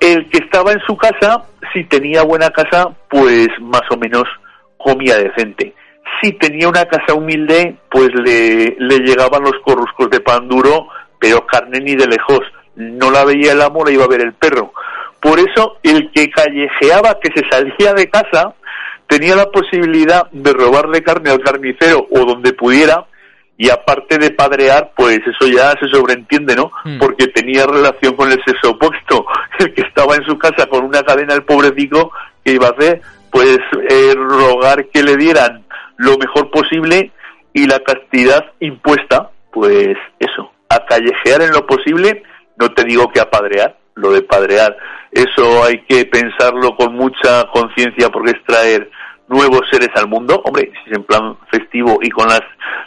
El 0.00 0.28
que 0.30 0.38
estaba 0.38 0.72
en 0.72 0.80
su 0.80 0.96
casa, 0.96 1.44
si 1.72 1.84
tenía 1.84 2.22
buena 2.22 2.50
casa, 2.50 2.88
pues 3.08 3.48
más 3.60 3.82
o 3.90 3.96
menos 3.96 4.24
comía 4.78 5.16
decente. 5.18 5.74
Si 6.20 6.32
tenía 6.32 6.68
una 6.68 6.86
casa 6.86 7.14
humilde, 7.14 7.76
pues 7.90 8.08
le, 8.14 8.76
le 8.78 8.98
llegaban 9.00 9.42
los 9.42 9.54
corruscos 9.64 10.10
de 10.10 10.20
pan 10.20 10.48
duro, 10.48 10.88
pero 11.18 11.46
carne 11.46 11.80
ni 11.80 11.94
de 11.94 12.06
lejos. 12.06 12.40
No 12.74 13.10
la 13.10 13.24
veía 13.24 13.52
el 13.52 13.60
amo, 13.60 13.84
la 13.84 13.92
iba 13.92 14.04
a 14.04 14.08
ver 14.08 14.22
el 14.22 14.32
perro. 14.32 14.72
Por 15.20 15.38
eso 15.38 15.78
el 15.82 16.10
que 16.12 16.30
callejeaba, 16.30 17.18
que 17.20 17.30
se 17.34 17.48
salía 17.50 17.92
de 17.94 18.08
casa, 18.08 18.54
tenía 19.06 19.36
la 19.36 19.50
posibilidad 19.50 20.30
de 20.30 20.52
robarle 20.52 21.02
carne 21.02 21.30
al 21.30 21.40
carnicero 21.40 22.06
o 22.10 22.24
donde 22.24 22.52
pudiera, 22.52 23.06
y 23.58 23.68
aparte 23.68 24.16
de 24.16 24.30
padrear, 24.30 24.92
pues 24.96 25.18
eso 25.18 25.46
ya 25.46 25.72
se 25.78 25.86
sobreentiende, 25.88 26.56
¿no? 26.56 26.72
Hmm. 26.82 26.98
Porque 26.98 27.26
tenía 27.26 27.66
relación 27.66 28.16
con 28.16 28.32
el 28.32 28.42
sexo 28.46 28.70
opuesto. 28.70 29.26
El 29.58 29.74
que 29.74 29.82
estaba 29.82 30.16
en 30.16 30.24
su 30.24 30.38
casa 30.38 30.64
con 30.66 30.82
una 30.82 31.02
cadena, 31.02 31.34
el 31.34 31.42
pobrecito, 31.42 32.10
que 32.42 32.52
iba 32.52 32.68
a 32.68 32.70
hacer? 32.70 33.02
Pues 33.30 33.58
eh, 33.90 34.14
rogar 34.16 34.86
que 34.86 35.02
le 35.02 35.18
dieran 35.18 35.62
lo 35.98 36.16
mejor 36.16 36.50
posible 36.50 37.12
y 37.52 37.66
la 37.66 37.80
castidad 37.80 38.52
impuesta, 38.60 39.30
pues 39.52 39.94
eso, 40.18 40.50
a 40.70 40.86
callejear 40.86 41.42
en 41.42 41.52
lo 41.52 41.66
posible, 41.66 42.22
no 42.56 42.72
te 42.72 42.84
digo 42.84 43.10
que 43.12 43.20
a 43.20 43.28
padrear, 43.30 43.76
lo 43.94 44.12
de 44.12 44.22
padrear 44.22 44.74
eso 45.12 45.64
hay 45.64 45.82
que 45.82 46.04
pensarlo 46.04 46.76
con 46.76 46.94
mucha 46.94 47.44
conciencia 47.52 48.10
porque 48.10 48.32
es 48.32 48.44
traer 48.44 48.90
nuevos 49.28 49.62
seres 49.70 49.90
al 49.96 50.08
mundo. 50.08 50.40
Hombre, 50.44 50.70
si 50.84 50.90
es 50.90 50.96
en 50.96 51.04
plan 51.04 51.36
festivo 51.50 51.98
y 52.02 52.10
con 52.10 52.28
las 52.28 52.42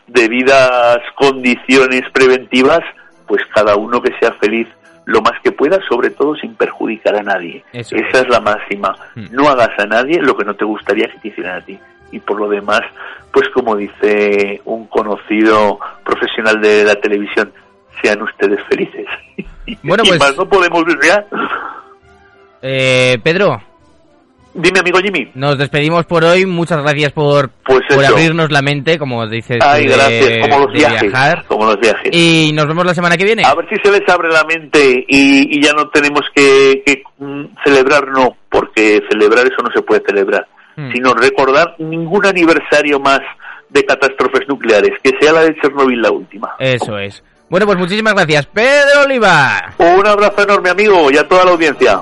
debidas 0.07 0.99
condiciones 1.15 2.03
preventivas, 2.13 2.81
pues 3.27 3.41
cada 3.53 3.75
uno 3.75 4.01
que 4.01 4.13
sea 4.19 4.31
feliz 4.33 4.67
lo 5.05 5.21
más 5.21 5.33
que 5.43 5.51
pueda, 5.51 5.79
sobre 5.89 6.11
todo 6.11 6.35
sin 6.35 6.55
perjudicar 6.55 7.15
a 7.15 7.23
nadie. 7.23 7.63
Esa 7.73 7.97
es. 7.97 8.29
la 8.29 8.39
máxima. 8.39 8.95
Hmm. 9.15 9.25
No 9.31 9.49
hagas 9.49 9.77
a 9.77 9.85
nadie 9.85 10.21
lo 10.21 10.37
que 10.37 10.45
no 10.45 10.55
te 10.55 10.65
gustaría 10.65 11.07
que 11.07 11.19
te 11.19 11.27
hicieran 11.29 11.61
a 11.61 11.65
ti. 11.65 11.77
Y 12.11 12.19
por 12.19 12.39
lo 12.39 12.47
demás, 12.47 12.81
pues 13.31 13.49
como 13.49 13.75
dice 13.75 14.61
un 14.65 14.85
conocido 14.85 15.79
profesional 16.05 16.61
de 16.61 16.85
la 16.85 16.95
televisión, 16.95 17.51
sean 18.01 18.21
ustedes 18.21 18.59
felices. 18.69 19.07
Bueno, 19.81 20.03
pues... 20.05 20.19
más 20.19 20.35
no 20.35 20.45
podemos 20.47 20.83
desear. 20.85 21.25
Eh, 22.63 23.19
Pedro. 23.21 23.61
Dime, 24.53 24.79
amigo 24.79 24.99
Jimmy. 24.99 25.31
Nos 25.33 25.57
despedimos 25.57 26.05
por 26.05 26.23
hoy. 26.23 26.45
Muchas 26.45 26.81
gracias 26.81 27.11
por, 27.11 27.49
pues 27.65 27.81
por 27.93 28.05
abrirnos 28.05 28.51
la 28.51 28.61
mente, 28.61 28.97
como 28.97 29.27
dices. 29.27 29.57
Ay, 29.61 29.85
gracias. 29.85 30.47
Como 30.47 30.65
los 30.65 30.73
viajes. 30.73 31.01
Viajar. 31.01 31.45
Como 31.47 31.65
los 31.65 31.79
viajes. 31.79 32.09
Y 32.13 32.51
nos 32.53 32.67
vemos 32.67 32.85
la 32.85 32.93
semana 32.93 33.17
que 33.17 33.25
viene. 33.25 33.43
A 33.43 33.55
ver 33.55 33.67
si 33.67 33.75
se 33.83 33.91
les 33.91 34.07
abre 34.07 34.29
la 34.29 34.43
mente 34.43 35.05
y, 35.07 35.61
ya 35.61 35.73
no 35.73 35.89
tenemos 35.89 36.21
que, 36.35 36.83
mm, 37.17 37.45
celebrar, 37.65 38.07
no, 38.09 38.37
porque 38.49 39.01
celebrar 39.09 39.45
eso 39.47 39.61
no 39.63 39.71
se 39.73 39.81
puede 39.81 40.03
celebrar. 40.05 40.47
Hmm. 40.75 40.91
Sino 40.93 41.13
recordar 41.13 41.75
ningún 41.79 42.25
aniversario 42.25 42.99
más 42.99 43.19
de 43.69 43.83
catástrofes 43.83 44.47
nucleares, 44.47 44.91
que 45.03 45.11
sea 45.19 45.33
la 45.33 45.41
de 45.41 45.55
Chernobyl 45.55 46.01
la 46.01 46.11
última. 46.11 46.53
Eso 46.59 46.97
es. 46.97 47.23
Bueno, 47.49 47.65
pues 47.65 47.77
muchísimas 47.77 48.13
gracias, 48.13 48.45
Pedro 48.47 49.01
Oliva. 49.05 49.73
Un 49.77 50.07
abrazo 50.07 50.43
enorme, 50.43 50.69
amigo, 50.69 51.11
y 51.11 51.17
a 51.17 51.27
toda 51.27 51.45
la 51.45 51.51
audiencia. 51.51 52.01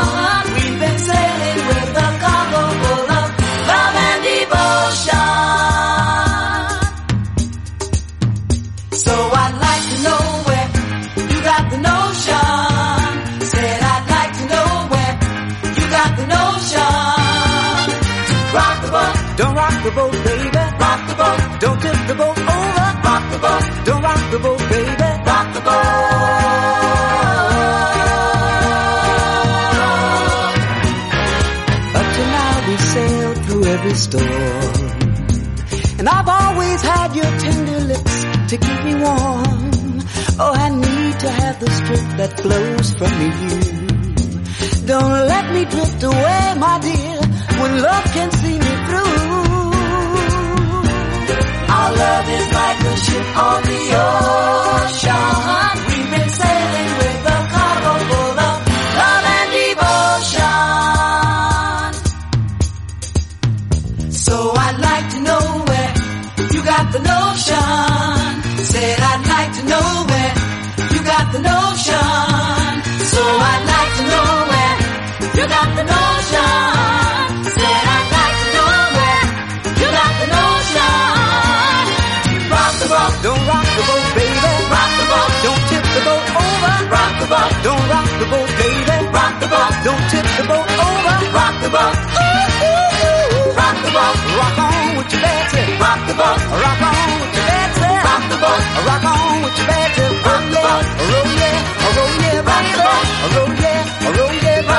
Rock 19.61 19.83
the 19.83 19.91
boat, 19.91 20.15
baby. 20.29 20.63
Rock 20.83 21.01
the 21.09 21.15
boat, 21.21 21.39
don't 21.63 21.79
tip 21.83 21.99
the 22.09 22.15
boat 22.21 22.37
over. 22.57 22.87
Rock 23.07 23.23
the 23.33 23.39
boat, 23.45 23.65
don't 23.87 24.01
rock 24.07 24.23
the 24.33 24.39
boat, 24.45 24.61
baby. 24.73 25.09
Rock 25.29 25.47
the 25.55 25.61
boat. 25.67 26.91
Up 31.99 32.07
to 32.15 32.23
now 32.37 32.53
we 32.67 32.75
sailed 32.93 33.37
through 33.45 33.65
every 33.75 33.95
storm. 34.05 34.73
And 35.99 36.09
I've 36.09 36.29
always 36.41 36.81
had 36.81 37.09
your 37.19 37.31
tender 37.45 37.79
lips 37.91 38.15
to 38.49 38.55
keep 38.65 38.79
me 38.87 38.95
warm. 38.95 39.69
Oh, 40.43 40.53
I 40.65 40.69
need 40.69 41.15
to 41.25 41.29
have 41.29 41.59
the 41.59 41.69
strength 41.79 42.13
that 42.17 42.31
flows 42.41 42.87
from 42.97 43.13
you. 43.21 43.81
Don't 44.87 45.27
let 45.33 45.45
me 45.53 45.61
drift 45.65 46.01
away, 46.03 46.55
my 46.57 46.79
dear, 46.81 47.19
when 47.61 47.81
love 47.81 48.05
can 48.15 48.31
see 48.31 48.57
me 48.57 48.80
Our 51.81 51.91
love 51.95 52.29
is 52.29 52.47
like 52.53 52.79
ship 53.05 53.27
on 53.37 53.59
the 53.63 53.81
ocean. 54.05 55.73
We've 55.89 56.09
been 56.13 56.29
sailing 56.29 56.91
with 56.99 57.31
a 57.35 57.39
cargo 57.53 57.93
full 58.09 58.39
of 58.49 58.57
love 58.99 59.25
and 59.37 59.49
devotion. 59.57 60.51
So 64.13 64.35
I'd 64.65 64.79
like 64.89 65.07
to 65.13 65.19
know 65.27 65.43
where 65.69 65.91
you 66.53 66.61
got 66.63 66.85
the 66.93 66.99
notion. 66.99 67.90
Rock. 91.71 91.95
The 93.81 93.89
boat, 93.97 94.17
rock 94.37 94.59
on 94.59 94.97
with 94.97 95.11
your 95.11 95.21
Rock 95.79 96.01
the 96.07 96.13
boat, 96.13 96.39
rock 96.63 96.81
on 96.81 97.11
with 97.21 97.35
your 97.37 97.47
Rock 98.05 98.23
the 98.29 98.37
boat, 98.43 98.63
rock 98.87 99.05
on 99.05 99.41
with 99.43 99.57
your 99.57 99.67
Rock 100.27 100.43
the 100.51 100.59
boat, 100.65 100.85
roll 101.11 101.31
yeah, 101.41 101.57
roll 101.95 102.13
yeah, 102.21 102.49
rock 102.49 102.65
the 102.71 102.79
boat, 102.87 103.05
roll 103.35 103.53
yeah, 103.63 103.81
roll 104.17 104.35
yeah. 104.41 104.69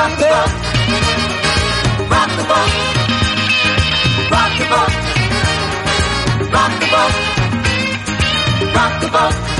Rock 2.13 2.29
the 2.37 2.43
boat, 2.49 2.71
rock 4.31 4.51
the 4.59 4.65
boat, 4.71 4.93
rock 6.53 6.73
the 6.79 6.87
boat, 6.93 7.13
rock 8.75 8.93
the 9.01 9.07
boat, 9.09 9.52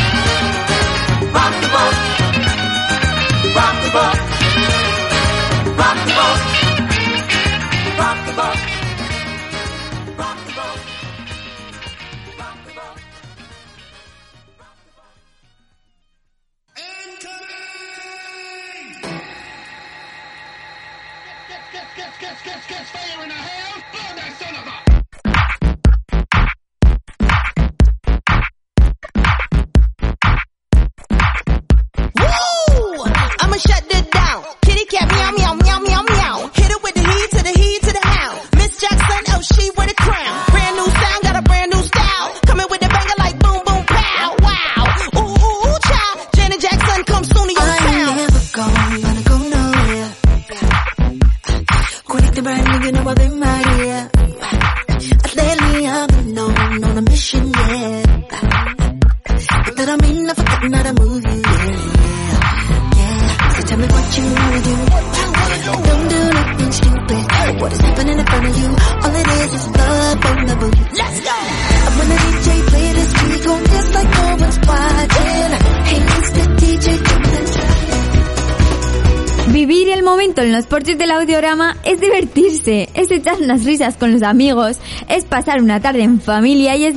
porches 80.74 80.98
del 80.98 81.12
audiorama 81.12 81.78
es 81.84 82.02
divertirse, 82.02 82.90
es 82.96 83.12
echar 83.12 83.40
unas 83.40 83.64
risas 83.64 83.96
con 83.96 84.12
los 84.12 84.24
amigos, 84.24 84.80
es 85.08 85.24
pasar 85.24 85.62
una 85.62 85.80
tarde 85.80 86.02
en 86.02 86.20
familia 86.20 86.76
y 86.76 86.86
es 86.86 86.92